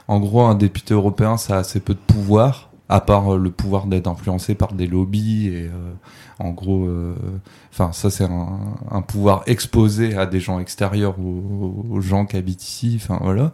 En 0.07 0.19
gros, 0.19 0.41
un 0.43 0.55
député 0.55 0.93
européen, 0.93 1.37
ça 1.37 1.55
a 1.55 1.59
assez 1.59 1.79
peu 1.79 1.93
de 1.93 1.99
pouvoir, 1.99 2.69
à 2.89 3.01
part 3.01 3.33
euh, 3.35 3.37
le 3.37 3.51
pouvoir 3.51 3.85
d'être 3.85 4.07
influencé 4.07 4.55
par 4.55 4.73
des 4.73 4.87
lobbies 4.87 5.47
et 5.47 5.65
euh, 5.67 5.93
en 6.39 6.49
gros, 6.51 6.85
euh, 6.87 7.13
enfin 7.71 7.91
ça 7.91 8.09
c'est 8.09 8.23
un, 8.23 8.59
un 8.89 9.01
pouvoir 9.03 9.43
exposé 9.45 10.17
à 10.17 10.25
des 10.25 10.39
gens 10.39 10.59
extérieurs 10.59 11.19
aux, 11.19 11.85
aux 11.91 12.01
gens 12.01 12.25
qui 12.25 12.37
habitent 12.37 12.63
ici. 12.67 12.99
Enfin 13.01 13.19
voilà. 13.21 13.51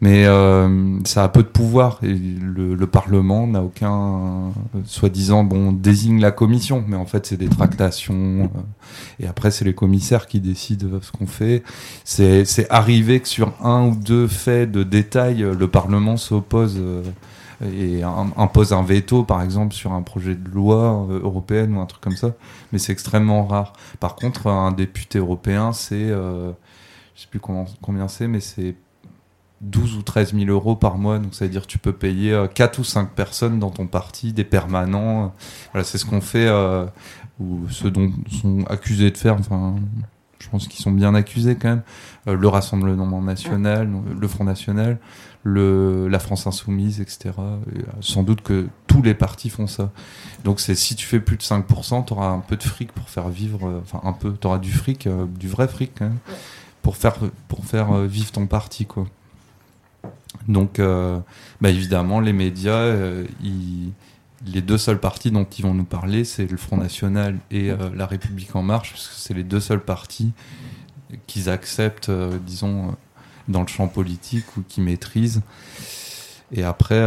Mais 0.00 0.24
euh, 0.26 0.98
ça 1.04 1.24
a 1.24 1.28
peu 1.28 1.42
de 1.42 1.48
pouvoir 1.48 1.98
le, 2.02 2.74
le 2.74 2.86
Parlement 2.86 3.46
n'a 3.46 3.62
aucun, 3.62 3.92
euh, 4.74 4.80
soi-disant, 4.84 5.44
bon, 5.44 5.72
désigne 5.72 6.20
la 6.20 6.30
commission, 6.30 6.84
mais 6.86 6.96
en 6.96 7.06
fait 7.06 7.26
c'est 7.26 7.36
des 7.36 7.48
tractations 7.48 8.14
euh, 8.54 8.60
et 9.20 9.26
après 9.26 9.50
c'est 9.50 9.64
les 9.64 9.74
commissaires 9.74 10.26
qui 10.26 10.40
décident 10.40 11.00
ce 11.02 11.12
qu'on 11.12 11.26
fait. 11.26 11.62
C'est 12.04 12.44
c'est 12.44 12.68
arrivé 12.70 13.20
que 13.20 13.28
sur 13.28 13.52
un 13.62 13.88
ou 13.88 13.94
deux 13.96 14.26
faits 14.28 14.70
de 14.70 14.82
détail, 14.82 15.42
euh, 15.42 15.54
le 15.54 15.68
Parlement 15.68 16.16
s'oppose 16.16 16.76
euh, 16.78 17.02
et 17.72 18.02
im- 18.02 18.32
impose 18.36 18.72
un 18.72 18.82
veto, 18.82 19.22
par 19.24 19.42
exemple, 19.42 19.74
sur 19.74 19.92
un 19.92 20.02
projet 20.02 20.34
de 20.34 20.48
loi 20.50 21.06
euh, 21.10 21.20
européenne 21.22 21.76
ou 21.76 21.80
un 21.80 21.86
truc 21.86 22.02
comme 22.02 22.16
ça, 22.16 22.32
mais 22.72 22.78
c'est 22.78 22.92
extrêmement 22.92 23.46
rare. 23.46 23.72
Par 24.00 24.16
contre, 24.16 24.48
un 24.48 24.72
député 24.72 25.18
européen, 25.18 25.72
c'est, 25.72 25.94
euh, 25.94 26.50
je 27.16 27.22
sais 27.22 27.28
plus 27.30 27.40
combien 27.40 28.08
c'est, 28.08 28.28
mais 28.28 28.40
c'est 28.40 28.74
12 29.60 29.96
ou 29.96 30.02
13 30.02 30.34
000 30.34 30.46
euros 30.50 30.76
par 30.76 30.98
mois. 30.98 31.18
Donc, 31.18 31.34
ça 31.34 31.44
veut 31.44 31.50
dire 31.50 31.62
que 31.62 31.66
tu 31.66 31.78
peux 31.78 31.92
payer 31.92 32.32
euh, 32.32 32.46
4 32.46 32.78
ou 32.78 32.84
5 32.84 33.10
personnes 33.10 33.58
dans 33.58 33.70
ton 33.70 33.86
parti, 33.86 34.32
des 34.32 34.44
permanents. 34.44 35.34
Voilà, 35.72 35.84
c'est 35.84 35.98
ce 35.98 36.04
qu'on 36.04 36.20
fait, 36.20 36.46
euh, 36.48 36.86
ou 37.40 37.68
ceux 37.70 37.90
dont 37.90 38.10
sont 38.42 38.64
accusés 38.68 39.10
de 39.10 39.16
faire. 39.16 39.34
Enfin, 39.38 39.76
je 40.38 40.48
pense 40.50 40.68
qu'ils 40.68 40.82
sont 40.82 40.92
bien 40.92 41.14
accusés 41.14 41.56
quand 41.56 41.68
même. 41.68 41.82
Euh, 42.28 42.36
le 42.36 42.48
Rassemblement 42.48 43.22
national, 43.22 43.90
le 44.20 44.28
Front 44.28 44.44
national, 44.44 44.98
le, 45.42 46.08
la 46.08 46.18
France 46.18 46.46
insoumise, 46.46 47.00
etc. 47.00 47.30
Et, 47.74 47.78
euh, 47.78 47.82
sans 48.00 48.22
doute 48.22 48.42
que 48.42 48.66
tous 48.86 49.02
les 49.02 49.14
partis 49.14 49.48
font 49.50 49.66
ça. 49.66 49.90
Donc, 50.44 50.60
c'est 50.60 50.74
si 50.74 50.94
tu 50.96 51.06
fais 51.06 51.20
plus 51.20 51.36
de 51.38 51.42
5%, 51.42 52.04
tu 52.04 52.12
auras 52.12 52.28
un 52.28 52.40
peu 52.40 52.56
de 52.56 52.62
fric 52.62 52.92
pour 52.92 53.08
faire 53.08 53.28
vivre. 53.30 53.66
euh, 53.68 53.80
Enfin, 53.82 54.00
un 54.04 54.12
peu, 54.12 54.34
tu 54.38 54.46
auras 54.46 54.58
du 54.58 54.72
fric, 54.72 55.06
euh, 55.06 55.26
du 55.26 55.48
vrai 55.48 55.68
fric 55.68 55.92
quand 55.98 56.04
même, 56.06 56.18
pour 56.82 56.96
faire, 56.96 57.16
pour 57.48 57.64
faire 57.64 57.92
euh, 57.92 58.06
vivre 58.06 58.30
ton 58.32 58.46
parti, 58.46 58.84
quoi. 58.86 59.06
Donc, 60.48 60.78
euh, 60.78 61.18
bah 61.60 61.70
évidemment, 61.70 62.20
les 62.20 62.32
médias, 62.32 62.72
euh, 62.72 63.24
les 64.46 64.60
deux 64.60 64.78
seuls 64.78 65.00
partis 65.00 65.30
dont 65.30 65.44
ils 65.44 65.62
vont 65.62 65.74
nous 65.74 65.84
parler, 65.84 66.24
c'est 66.24 66.50
le 66.50 66.56
Front 66.56 66.76
National 66.76 67.38
et 67.50 67.70
euh, 67.70 67.90
La 67.94 68.06
République 68.06 68.54
En 68.54 68.62
Marche, 68.62 68.92
parce 68.92 69.08
que 69.08 69.14
c'est 69.14 69.34
les 69.34 69.44
deux 69.44 69.60
seuls 69.60 69.82
partis 69.82 70.32
qu'ils 71.26 71.48
acceptent, 71.48 72.10
disons, 72.44 72.96
dans 73.48 73.60
le 73.60 73.68
champ 73.68 73.88
politique 73.88 74.56
ou 74.56 74.62
qui 74.66 74.80
maîtrisent. 74.80 75.42
Et 76.50 76.64
après, 76.64 77.02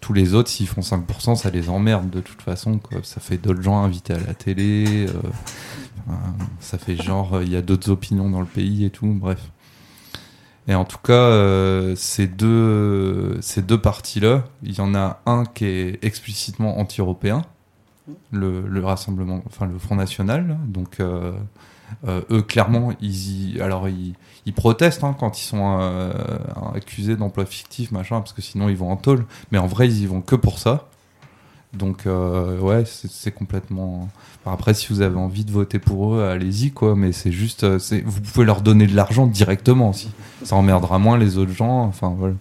tous 0.00 0.14
les 0.14 0.34
autres, 0.34 0.48
s'ils 0.48 0.66
font 0.66 0.80
5%, 0.80 1.36
ça 1.36 1.50
les 1.50 1.68
emmerde 1.68 2.08
de 2.08 2.20
toute 2.20 2.40
façon. 2.40 2.78
Quoi. 2.78 3.00
Ça 3.02 3.20
fait 3.20 3.36
d'autres 3.36 3.60
gens 3.60 3.82
invités 3.82 4.14
à 4.14 4.18
la 4.18 4.32
télé. 4.32 5.06
ça 6.60 6.78
fait 6.78 6.96
genre, 6.96 7.42
il 7.42 7.50
y 7.50 7.56
a 7.56 7.62
d'autres 7.62 7.90
opinions 7.90 8.30
dans 8.30 8.40
le 8.40 8.46
pays 8.46 8.86
et 8.86 8.90
tout. 8.90 9.06
Bref. 9.06 9.50
Et 10.68 10.74
en 10.74 10.84
tout 10.84 10.98
cas, 10.98 11.12
euh, 11.12 11.94
ces 11.96 12.26
deux, 12.26 13.38
ces 13.40 13.62
deux 13.62 13.80
partis-là, 13.80 14.44
il 14.62 14.76
y 14.76 14.80
en 14.80 14.94
a 14.94 15.20
un 15.26 15.44
qui 15.44 15.64
est 15.66 16.04
explicitement 16.04 16.78
anti-européen, 16.80 17.42
le, 18.32 18.62
le 18.62 18.84
Rassemblement, 18.84 19.42
enfin 19.46 19.66
le 19.66 19.78
Front 19.78 19.96
National. 19.96 20.58
Donc, 20.66 21.00
euh, 21.00 21.32
euh, 22.08 22.22
eux, 22.30 22.42
clairement, 22.42 22.92
ils, 23.00 23.56
y- 23.56 23.60
alors 23.60 23.88
ils, 23.88 24.14
ils 24.46 24.54
protestent 24.54 25.04
hein, 25.04 25.16
quand 25.18 25.40
ils 25.40 25.44
sont 25.44 25.78
accusés 26.74 27.16
d'emploi 27.16 27.46
fictif, 27.46 27.92
machin, 27.92 28.20
parce 28.20 28.32
que 28.32 28.42
sinon 28.42 28.68
ils 28.68 28.76
vont 28.76 28.90
en 28.90 28.96
tôle. 28.96 29.26
Mais 29.52 29.58
en 29.58 29.66
vrai, 29.66 29.88
ils 29.88 30.02
y 30.02 30.06
vont 30.06 30.20
que 30.22 30.36
pour 30.36 30.58
ça. 30.58 30.88
Donc, 31.76 32.06
euh, 32.06 32.58
ouais, 32.58 32.84
c'est 32.86 33.32
complètement. 33.32 34.08
Après, 34.44 34.74
si 34.74 34.88
vous 34.92 35.00
avez 35.00 35.16
envie 35.16 35.44
de 35.44 35.50
voter 35.50 35.78
pour 35.78 36.14
eux, 36.14 36.22
allez-y, 36.22 36.70
quoi. 36.70 36.96
Mais 36.96 37.12
c'est 37.12 37.32
juste, 37.32 37.64
euh, 37.64 37.78
vous 38.04 38.20
pouvez 38.20 38.46
leur 38.46 38.62
donner 38.62 38.86
de 38.86 38.94
l'argent 38.94 39.26
directement 39.26 39.90
aussi. 39.90 40.10
Ça 40.44 40.56
emmerdera 40.56 40.98
moins 40.98 41.18
les 41.18 41.38
autres 41.38 41.52
gens. 41.52 41.82
Enfin, 41.82 42.14
voilà. 42.16 42.34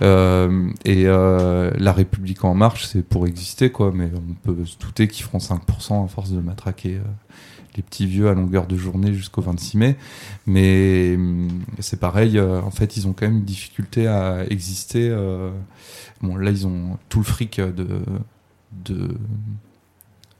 Euh, 0.00 0.70
et 0.84 1.04
la 1.04 1.92
République 1.92 2.44
en 2.44 2.54
marche, 2.54 2.86
c'est 2.86 3.02
pour 3.02 3.26
exister, 3.26 3.70
quoi. 3.70 3.90
Mais 3.94 4.10
on 4.14 4.34
peut 4.34 4.64
se 4.64 4.78
douter 4.78 5.08
qu'ils 5.08 5.24
feront 5.24 5.38
5% 5.38 6.04
à 6.04 6.08
force 6.08 6.30
de 6.30 6.40
matraquer 6.40 7.00
les 7.78 7.82
petits 7.84 8.06
vieux 8.06 8.28
à 8.28 8.34
longueur 8.34 8.66
de 8.68 8.76
journée 8.76 9.14
jusqu'au 9.14 9.42
26 9.42 9.78
mai. 9.78 9.96
Mais 10.46 11.14
hum, 11.16 11.48
c'est 11.80 12.00
pareil, 12.00 12.38
euh, 12.38 12.60
en 12.62 12.72
fait, 12.72 12.98
ils 12.98 13.08
ont 13.08 13.14
quand 13.14 13.26
même 13.26 13.38
une 13.38 13.44
difficulté 13.44 14.08
à 14.08 14.44
exister. 14.50 15.08
euh, 15.10 15.50
bon, 16.22 16.36
là, 16.36 16.50
ils 16.50 16.66
ont 16.66 16.98
tout 17.08 17.20
le 17.20 17.24
fric 17.26 17.60
de, 17.60 17.86
de 18.84 19.08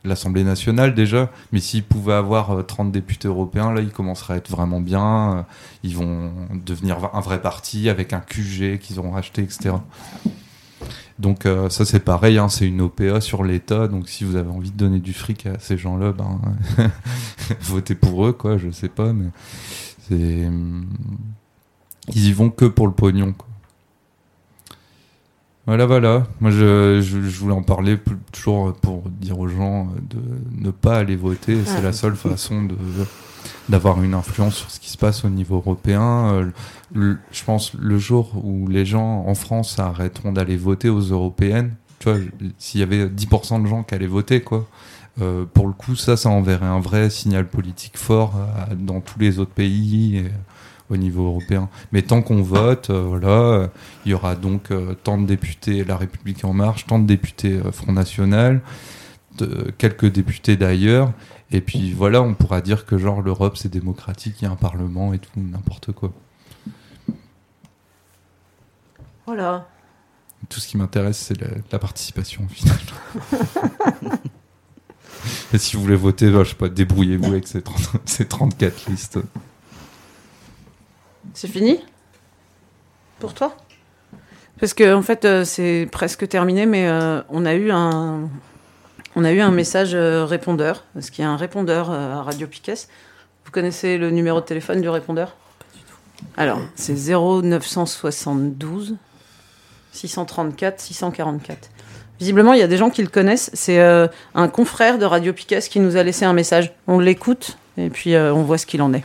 l'Assemblée 0.05 0.44
nationale 0.44 0.94
déjà, 0.94 1.31
mais 1.53 1.61
s'ils 1.61 1.83
pouvaient 1.85 2.14
avoir 2.14 2.53
euh, 2.53 2.62
30 2.62 2.92
députés 2.92 3.29
européens, 3.29 3.72
là, 3.72 3.81
ils 3.81 3.90
commenceraient 3.92 4.35
à 4.35 4.37
être 4.38 4.51
vraiment 4.51 4.81
bien. 4.81 5.38
euh, 5.38 5.42
Ils 5.83 5.96
vont 5.96 6.33
devenir 6.64 7.11
un 7.14 7.20
vrai 7.20 7.40
parti 7.42 7.88
avec 7.88 8.12
un 8.12 8.20
QG 8.20 8.79
qu'ils 8.79 8.98
auront 9.01 9.11
racheté, 9.11 9.42
etc. 9.42 9.74
Donc 11.19 11.47
euh, 11.47 11.69
ça 11.69 11.85
c'est 11.85 12.01
pareil, 12.01 12.39
hein, 12.39 12.49
c'est 12.49 12.67
une 12.67 12.81
OPA 12.81 13.21
sur 13.21 13.43
l'État. 13.45 13.89
Donc 13.89 14.09
si 14.09 14.25
vous 14.25 14.37
avez 14.37 14.51
envie 14.51 14.71
de 14.71 14.77
donner 14.77 15.01
du 15.01 15.13
fric 15.13 15.47
à 15.47 15.59
ces 15.59 15.77
gens-là, 15.77 16.13
ben 16.13 16.41
votez 17.63 17.95
pour 17.95 18.27
eux, 18.27 18.33
quoi. 18.33 18.57
Je 18.57 18.71
sais 18.71 18.89
pas, 18.89 19.13
mais 19.13 19.27
c'est 20.09 20.47
hum, 20.47 20.87
ils 22.15 22.27
y 22.29 22.33
vont 22.33 22.51
que 22.51 22.65
pour 22.67 22.87
le 22.87 22.93
pognon. 22.93 23.33
Quoi. 23.33 23.47
Voilà, 25.67 25.85
voilà. 25.85 26.27
Moi, 26.41 26.51
je, 26.51 27.01
je, 27.03 27.21
je 27.21 27.39
voulais 27.41 27.53
en 27.55 27.63
parler 27.63 27.97
plus- 27.99 28.17
toujours 28.33 28.73
pour 28.75 29.03
dire 29.11 29.39
aux 29.39 29.49
gens 29.49 29.89
de 30.09 30.19
ne 30.57 30.71
pas 30.71 30.97
aller 30.99 31.17
voter. 31.17 31.59
C'est 31.67 31.83
la 31.83 31.93
seule 31.93 32.17
façon 32.17 32.63
de 32.63 32.75
d'avoir 33.69 34.03
une 34.03 34.15
influence 34.15 34.57
sur 34.57 34.71
ce 34.71 34.81
qui 34.81 34.91
se 34.91 34.97
passe 34.99 35.25
au 35.25 35.29
niveau 35.29 35.57
européen. 35.57 36.51
Euh, 36.97 37.15
je 37.31 37.45
pense 37.45 37.75
le 37.75 37.99
jour 37.99 38.33
où 38.43 38.67
les 38.69 38.87
gens 38.87 39.25
en 39.27 39.35
France 39.35 39.79
arrêteront 39.79 40.33
d'aller 40.33 40.57
voter 40.57 40.89
aux 40.89 41.01
européennes, 41.01 41.75
tu 41.99 42.11
vois, 42.11 42.19
s'il 42.59 42.81
y 42.81 42.83
avait 42.83 43.07
10% 43.07 43.63
de 43.63 43.67
gens 43.69 43.83
qui 43.83 43.95
allaient 43.95 44.07
voter, 44.07 44.41
quoi. 44.41 44.67
euh, 45.21 45.45
pour 45.53 45.67
le 45.67 45.73
coup, 45.73 45.97
ça, 45.97 46.17
ça 46.17 46.29
enverrait 46.31 46.67
un 46.67 46.81
vrai 46.81 47.11
signal 47.11 47.47
politique 47.47 47.97
fort 47.99 48.35
dans 48.79 49.01
tous 49.01 49.19
les 49.19 49.39
autres 49.39 49.51
pays 49.53 50.23
euh, 50.25 50.29
au 50.91 50.97
niveau 50.97 51.27
européen. 51.27 51.69
Mais 51.93 52.01
tant 52.03 52.23
qu'on 52.23 52.41
vote, 52.43 52.89
euh, 52.91 53.03
voilà, 53.07 53.29
euh, 53.29 53.67
il 54.07 54.13
y 54.13 54.15
aura 54.15 54.35
donc 54.37 54.71
tant 55.05 55.19
de 55.19 55.27
députés 55.27 55.85
La 55.85 55.97
République 55.99 56.45
en 56.45 56.53
Marche, 56.55 56.87
tant 56.87 56.99
de 56.99 57.07
députés 57.07 57.61
Front 57.73 57.93
National, 57.93 58.63
de- 59.37 59.73
quelques 59.77 60.11
députés 60.11 60.57
d'ailleurs. 60.57 61.13
Et 61.51 61.61
puis 61.61 61.93
voilà, 61.93 62.23
on 62.23 62.35
pourra 62.35 62.61
dire 62.61 62.85
que 62.85 62.99
genre 62.99 63.23
l'Europe 63.23 63.57
c'est 63.57 63.71
démocratique, 63.71 64.37
il 64.41 64.45
y 64.45 64.49
a 64.49 64.51
un 64.51 64.57
parlement 64.57 65.13
et 65.15 65.19
tout, 65.19 65.31
n'importe 65.37 65.93
quoi. 65.93 66.13
Voilà. 69.27 69.69
Tout 70.49 70.61
ce 70.61 70.69
qui 70.69 70.77
m'intéresse, 70.77 71.19
c'est 71.19 71.41
la, 71.41 71.49
la 71.71 71.79
participation 71.79 72.45
au 72.45 72.49
final. 72.49 72.79
et 75.53 75.59
si 75.59 75.77
vous 75.77 75.83
voulez 75.83 75.97
voter, 75.97 76.31
bah, 76.31 76.45
je 76.45 76.51
sais 76.51 76.55
pas, 76.55 76.69
débrouillez-vous 76.69 77.33
avec 77.33 77.47
ces, 77.47 77.63
30 77.63 77.97
ces 78.05 78.27
34 78.27 78.87
listes. 78.89 79.19
C'est 81.35 81.49
fini? 81.49 81.81
Pour 83.19 83.35
toi? 83.35 83.57
Parce 84.61 84.75
que 84.75 84.95
en 84.95 85.03
fait, 85.03 85.25
euh, 85.25 85.45
c'est 85.45 85.89
presque 85.91 86.29
terminé, 86.29 86.67
mais 86.67 86.89
euh, 86.89 87.23
on 87.29 87.47
a 87.47 87.55
eu 87.55 87.71
un, 87.71 88.29
on 89.16 89.25
a 89.25 89.33
eu 89.33 89.40
un 89.40 89.51
message 89.51 89.94
euh, 89.94 90.25
répondeur, 90.25 90.85
parce 90.94 91.11
qu'il 91.11 91.25
y 91.25 91.27
a 91.27 91.31
un 91.31 91.37
répondeur 91.37 91.90
euh, 91.90 92.14
à 92.14 92.23
Radio 92.23 92.47
Piquet. 92.47 92.75
Vous 93.44 93.51
connaissez 93.51 93.99
le 93.99 94.11
numéro 94.11 94.40
de 94.40 94.44
téléphone 94.44 94.81
du 94.81 94.88
répondeur? 94.88 95.35
Alors, 96.37 96.61
c'est 96.75 96.94
0972 96.94 98.97
634 99.92 100.81
644. 100.81 101.71
Visiblement, 102.18 102.53
il 102.53 102.61
y 102.61 102.62
a 102.62 102.66
des 102.66 102.77
gens 102.77 102.90
qui 102.90 103.03
le 103.03 103.09
connaissent. 103.09 103.51
C'est 103.55 103.81
euh, 103.81 104.09
un 104.35 104.49
confrère 104.49 104.99
de 104.99 105.05
Radio 105.05 105.33
Piquet 105.33 105.61
qui 105.61 105.81
nous 105.81 105.97
a 105.97 106.03
laissé 106.03 106.25
un 106.25 106.33
message. 106.33 106.73
On 106.87 106.99
l'écoute 106.99 107.59
et 107.77 107.90
puis 107.90 108.16
on 108.16 108.42
voit 108.42 108.59
ce 108.59 108.66
qu'il 108.66 108.83
en 108.83 108.92
est. 108.92 109.05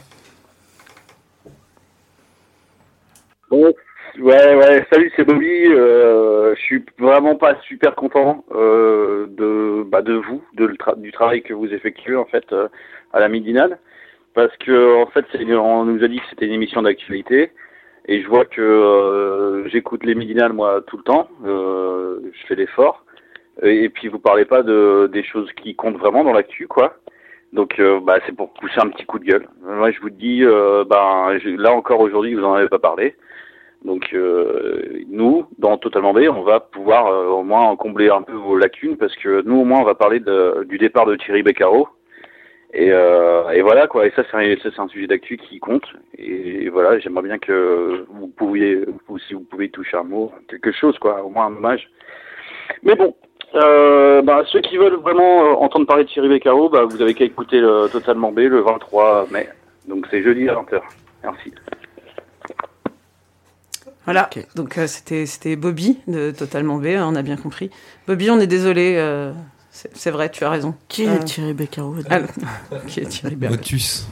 ouais, 4.20 4.56
ouais, 4.56 4.86
salut, 4.92 5.12
c'est 5.16 5.24
Bobby. 5.26 5.66
Euh, 5.68 6.56
je 6.56 6.62
suis 6.62 6.86
vraiment 7.00 7.36
pas 7.36 7.56
super 7.68 7.96
content 7.96 8.44
euh, 8.52 9.28
de, 9.30 9.84
bah, 9.84 10.02
de 10.02 10.14
vous, 10.14 10.44
de 10.54 10.66
le 10.66 10.76
tra- 10.76 11.00
du 11.00 11.12
travail 11.12 11.42
que 11.42 11.54
vous 11.54 11.74
effectuez 11.74 12.16
en 12.16 12.26
fait 12.26 12.46
euh, 12.52 12.68
à 13.14 13.20
la 13.20 13.30
Midinale, 13.30 13.80
parce 14.34 14.56
que 14.58 15.02
en 15.02 15.08
fait, 15.08 15.26
on 15.52 15.86
nous 15.86 16.04
a 16.04 16.08
dit 16.08 16.18
que 16.18 16.26
c'était 16.30 16.46
une 16.46 16.54
émission 16.54 16.82
d'actualité, 16.82 17.52
et 18.08 18.22
je 18.22 18.28
vois 18.28 18.46
que 18.46 18.62
euh, 18.62 19.68
j'écoute 19.70 20.04
les 20.04 20.16
Midinales 20.16 20.54
moi 20.54 20.82
tout 20.88 20.98
le 20.98 21.04
temps. 21.04 21.30
Euh, 21.46 22.20
je 22.34 22.48
fais 22.48 22.56
l'effort, 22.56 23.06
et, 23.62 23.90
puis 23.90 24.08
vous 24.08 24.20
parlez 24.20 24.46
pas 24.46 24.64
de 24.64 25.10
des 25.12 25.24
choses 25.24 25.52
qui 25.54 25.76
comptent 25.76 25.98
vraiment 25.98 26.24
dans 26.24 26.34
l'actu, 26.34 26.68
quoi. 26.68 26.98
Donc 27.54 27.80
bah, 28.04 28.18
c'est 28.26 28.36
pour 28.36 28.52
pousser 28.54 28.80
un 28.80 28.90
petit 28.90 29.06
coup 29.06 29.20
de 29.20 29.26
gueule. 29.26 29.48
Moi 29.64 29.92
je 29.92 30.00
vous 30.02 30.10
dis, 30.10 30.44
euh, 30.44 30.84
je- 31.40 31.56
là 31.62 31.72
encore 31.72 32.00
aujourd'hui 32.00 32.34
vous 32.34 32.44
en 32.44 32.54
avez 32.56 32.68
pas 32.68 32.80
parlé. 32.80 33.16
Donc 33.86 34.10
euh, 34.14 34.82
nous, 35.10 35.46
dans 35.60 35.78
Totalement 35.78 36.14
B, 36.14 36.22
on 36.30 36.42
va 36.44 36.60
pouvoir 36.62 37.08
euh, 37.08 37.28
au 37.28 37.44
moins 37.44 37.76
combler 37.76 38.10
un 38.10 38.22
peu 38.22 38.34
vos 38.34 38.58
lacunes 38.58 38.96
parce 38.98 39.16
que 39.18 39.42
nous 39.46 39.58
au 39.60 39.66
moins 39.66 39.82
on 39.82 39.84
va 39.86 39.96
parler 39.96 40.20
de- 40.22 40.64
du 40.70 40.78
départ 40.78 41.06
de 41.06 41.16
Thierry 41.18 41.44
Beccaro. 41.44 41.88
Et, 42.76 42.92
euh, 42.92 43.50
et 43.50 43.62
voilà 43.62 43.88
quoi. 43.88 44.08
Et 44.08 44.12
ça 44.16 44.24
c'est 44.32 44.38
un, 44.38 44.84
un 44.84 44.88
sujet 44.88 45.06
d'actu 45.08 45.38
qui 45.38 45.60
compte. 45.60 45.86
Et, 46.18 46.70
voilà, 46.70 46.98
j'aimerais 47.00 47.24
bien 47.24 47.38
que 47.38 48.06
vous 48.10 48.28
pouviez, 48.28 48.84
ou 49.10 49.20
si 49.20 49.34
vous 49.34 49.42
pouvez 49.42 49.70
toucher 49.70 49.98
un 49.98 50.04
mot, 50.04 50.32
quelque 50.50 50.72
chose 50.72 50.98
quoi, 50.98 51.22
au 51.22 51.30
moins 51.30 51.46
un 51.48 51.56
hommage. 51.56 51.88
Mais 52.84 52.96
bon, 52.96 53.14
euh, 53.56 54.22
bah, 54.24 54.44
ceux 54.48 54.62
qui 54.62 54.78
veulent 54.78 54.96
vraiment 55.02 55.44
euh, 55.46 55.54
entendre 55.56 55.86
parler 55.86 56.06
de 56.06 56.10
Thierry 56.10 56.30
Beccaro, 56.30 56.70
bah, 56.70 56.86
vous 56.86 57.02
avez 57.02 57.14
qu'à 57.14 57.26
écouter 57.26 57.60
le 57.60 57.88
Totalement 57.92 58.32
B 58.32 58.40
le 58.40 58.62
23 58.62 59.28
mai. 59.30 59.50
Donc 59.88 60.08
c'est 60.10 60.24
jeudi 60.24 60.48
à 60.50 60.54
20h. 60.56 60.82
Merci. 61.24 61.54
Voilà, 64.06 64.30
donc 64.56 64.78
euh, 64.78 64.86
c'était 64.88 65.26
c'était 65.26 65.56
Bobby 65.56 65.98
de 66.08 66.32
Totalement 66.32 66.78
B, 66.78 66.88
hein, 66.88 67.06
on 67.10 67.16
a 67.16 67.22
bien 67.22 67.38
compris. 67.38 67.70
Bobby, 68.08 68.30
on 68.30 68.40
est 68.40 68.48
désolé, 68.48 68.96
euh, 68.98 69.32
c'est 69.72 69.90
c'est 69.96 70.12
vrai, 70.12 70.30
tu 70.30 70.44
as 70.44 70.50
raison. 70.50 70.76
Qui 70.90 71.08
Euh, 71.08 71.16
est 71.16 71.24
Thierry 71.24 71.54
Beccaro 71.54 71.96
Ah, 72.10 72.20
qui 72.88 73.00
est 73.00 73.06
Thierry 73.06 73.36
Beccaro. 73.36 73.56
Motus. 73.58 74.06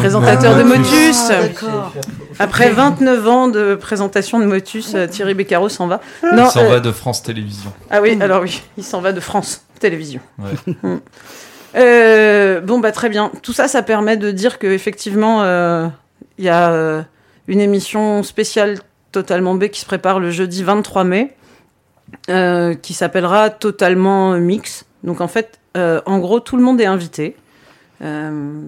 Présentateur 0.00 0.56
de 0.56 0.62
Motus. 0.62 1.16
Ah, 1.30 1.42
d'accord. 1.42 1.94
Après 2.38 2.70
29 2.70 3.28
ans 3.28 3.48
de 3.48 3.76
présentation 3.76 4.40
de 4.40 4.44
Motus, 4.44 4.94
euh, 4.94 5.06
Thierry 5.06 5.32
Beccaro 5.34 5.68
s'en 5.70 5.86
va. 5.86 6.00
Il 6.22 6.46
s'en 6.50 6.64
euh, 6.64 6.68
va 6.68 6.80
de 6.80 6.92
France 6.92 7.22
Télévisions. 7.22 7.72
Ah 7.90 8.02
oui, 8.02 8.18
alors 8.20 8.42
oui, 8.42 8.62
il 8.76 8.84
s'en 8.84 9.00
va 9.00 9.12
de 9.12 9.20
France 9.20 9.62
Télévisions. 9.80 10.20
Ouais. 10.38 10.74
Euh, 11.76 12.60
bon, 12.62 12.78
bah 12.78 12.92
très 12.92 13.10
bien. 13.10 13.30
Tout 13.42 13.52
ça, 13.52 13.68
ça 13.68 13.82
permet 13.82 14.16
de 14.16 14.30
dire 14.30 14.58
qu'effectivement, 14.58 15.42
il 16.38 16.44
y 16.44 16.48
a 16.48 16.70
euh, 16.70 17.02
une 17.46 17.60
émission 17.60 18.22
spéciale 18.22 18.78
Totalement 19.12 19.54
B 19.54 19.68
qui 19.68 19.80
se 19.80 19.86
prépare 19.86 20.20
le 20.20 20.30
jeudi 20.30 20.62
23 20.62 21.04
mai, 21.04 21.34
euh, 22.28 22.74
qui 22.74 22.94
s'appellera 22.94 23.50
Totalement 23.50 24.32
Mix. 24.38 24.84
Donc 25.02 25.20
en 25.20 25.28
fait, 25.28 25.60
euh, 25.76 26.00
en 26.06 26.18
gros, 26.18 26.40
tout 26.40 26.56
le 26.56 26.62
monde 26.62 26.80
est 26.80 26.86
invité. 26.86 27.36
Euh, 28.02 28.60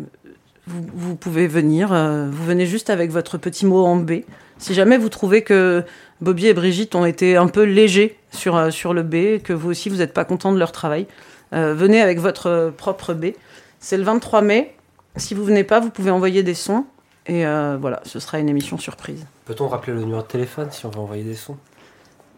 vous, 0.66 1.16
pouvez 1.16 1.46
venir, 1.46 1.88
vous 1.88 2.44
venez 2.44 2.64
juste 2.64 2.90
avec 2.90 3.11
votre 3.11 3.38
petit 3.38 3.66
mot 3.66 3.85
en 3.85 3.96
B. 3.96 4.22
Si 4.59 4.72
jamais 4.72 4.98
vous 4.98 5.09
trouvez 5.09 5.42
que 5.42 5.85
Bobby 6.20 6.46
et 6.46 6.55
Brigitte 6.55 6.94
ont 6.94 7.05
été 7.05 7.37
un 7.37 7.48
peu 7.48 7.64
légers 7.64 8.16
sur, 8.31 8.72
sur 8.72 8.94
le 8.94 9.03
B, 9.03 9.42
que 9.42 9.53
vous 9.53 9.70
aussi 9.70 9.88
vous 9.88 9.96
n'êtes 9.96 10.14
pas 10.14 10.24
content 10.24 10.53
de 10.53 10.59
leur 10.59 10.70
travail, 10.70 11.07
venez 11.50 12.00
avec 12.00 12.20
votre 12.20 12.72
propre 12.76 13.14
B. 13.14 13.33
C'est 13.81 13.96
le 13.96 14.05
23 14.05 14.42
mai. 14.42 14.76
Si 15.16 15.35
vous 15.35 15.44
venez 15.44 15.64
pas, 15.64 15.81
vous 15.81 15.90
pouvez 15.90 16.11
envoyer 16.11 16.42
des 16.44 16.55
sons. 16.55 16.85
Et 17.26 17.46
euh, 17.46 17.76
voilà, 17.80 18.00
ce 18.04 18.18
sera 18.18 18.38
une 18.38 18.48
émission 18.48 18.78
surprise. 18.78 19.26
Peut-on 19.44 19.68
rappeler 19.68 19.92
le 19.92 20.00
numéro 20.00 20.22
de 20.22 20.26
téléphone 20.26 20.68
si 20.70 20.87
on 20.87 20.90
veut 20.90 20.98
envoyer 21.00 21.22
des 21.22 21.35
sons? 21.37 21.56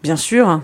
Bien 0.03 0.17
sûr, 0.17 0.61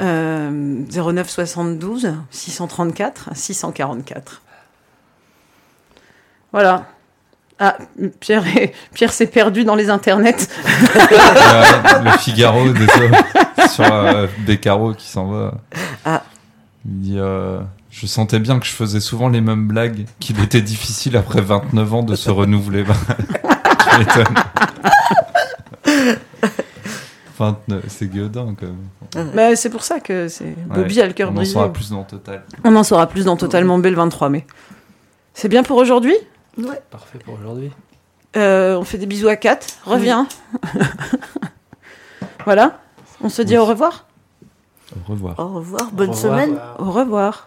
euh, 0.00 0.50
09 0.90 1.28
72 1.28 2.14
634 2.30 3.30
644. 3.34 4.42
Voilà. 6.52 6.86
Ah, 7.58 7.76
Pierre, 8.20 8.46
est- 8.56 8.72
Pierre 8.94 9.12
s'est 9.12 9.26
perdu 9.26 9.64
dans 9.64 9.74
les 9.74 9.90
internets. 9.90 10.48
Le 10.64 12.16
Figaro 12.18 12.68
désolé, 12.70 13.10
sur 13.68 13.84
euh, 13.92 14.26
Beccaro 14.46 14.94
qui 14.94 15.06
s'en 15.08 15.26
va. 15.26 15.54
Ah. 16.04 16.22
Il 16.86 17.00
dit 17.00 17.16
euh, 17.18 17.60
Je 17.90 18.06
sentais 18.06 18.38
bien 18.38 18.58
que 18.60 18.66
je 18.66 18.70
faisais 18.72 19.00
souvent 19.00 19.28
les 19.28 19.40
mêmes 19.40 19.66
blagues, 19.66 20.06
qu'il 20.20 20.40
était 20.42 20.62
difficile 20.62 21.16
après 21.16 21.40
29 21.42 21.94
ans 21.94 22.02
de 22.04 22.14
se 22.14 22.30
renouveler. 22.30 22.84
Bah, 24.04 25.84
tu 25.84 25.88
m'étonnes. 25.88 26.18
29, 27.38 27.84
c'est 27.88 28.08
gueudin 28.08 28.54
quand 28.58 28.66
même. 28.66 29.30
Bah, 29.32 29.54
c'est 29.54 29.70
pour 29.70 29.84
ça 29.84 30.00
que 30.00 30.26
c'est 30.28 30.56
Bobby 30.66 31.00
a 31.00 31.06
le 31.06 31.12
cœur 31.12 31.28
On 31.28 31.32
en 31.32 31.36
brisé. 31.36 31.52
saura 31.52 31.72
plus 31.72 31.90
dans 31.90 32.02
Total. 32.02 32.42
On 32.64 32.74
en 32.74 32.82
saura 32.82 33.06
plus 33.06 33.24
dans 33.24 33.36
Totalement 33.36 33.78
B 33.78 33.86
le 33.86 33.94
23 33.94 34.28
mai. 34.28 34.44
C'est 35.34 35.48
bien 35.48 35.62
pour 35.62 35.76
aujourd'hui? 35.76 36.16
Ouais. 36.58 36.82
Parfait 36.90 37.18
pour 37.24 37.34
aujourd'hui. 37.34 37.70
Euh, 38.36 38.76
On 38.76 38.82
fait 38.84 38.98
des 38.98 39.06
bisous 39.06 39.28
à 39.28 39.36
Kat. 39.36 39.60
Reviens. 39.84 40.26
voilà. 42.44 42.80
On 43.22 43.28
se 43.28 43.42
dit 43.42 43.52
Oui. 43.54 43.58
au 43.58 43.66
revoir? 43.66 44.06
Au 44.96 45.12
revoir. 45.12 45.38
Au 45.38 45.48
revoir, 45.48 45.90
bonne 45.92 46.10
Au 46.10 46.12
revoir. 46.12 46.40
semaine. 46.40 46.58
Au 46.80 46.90
revoir. 46.90 47.46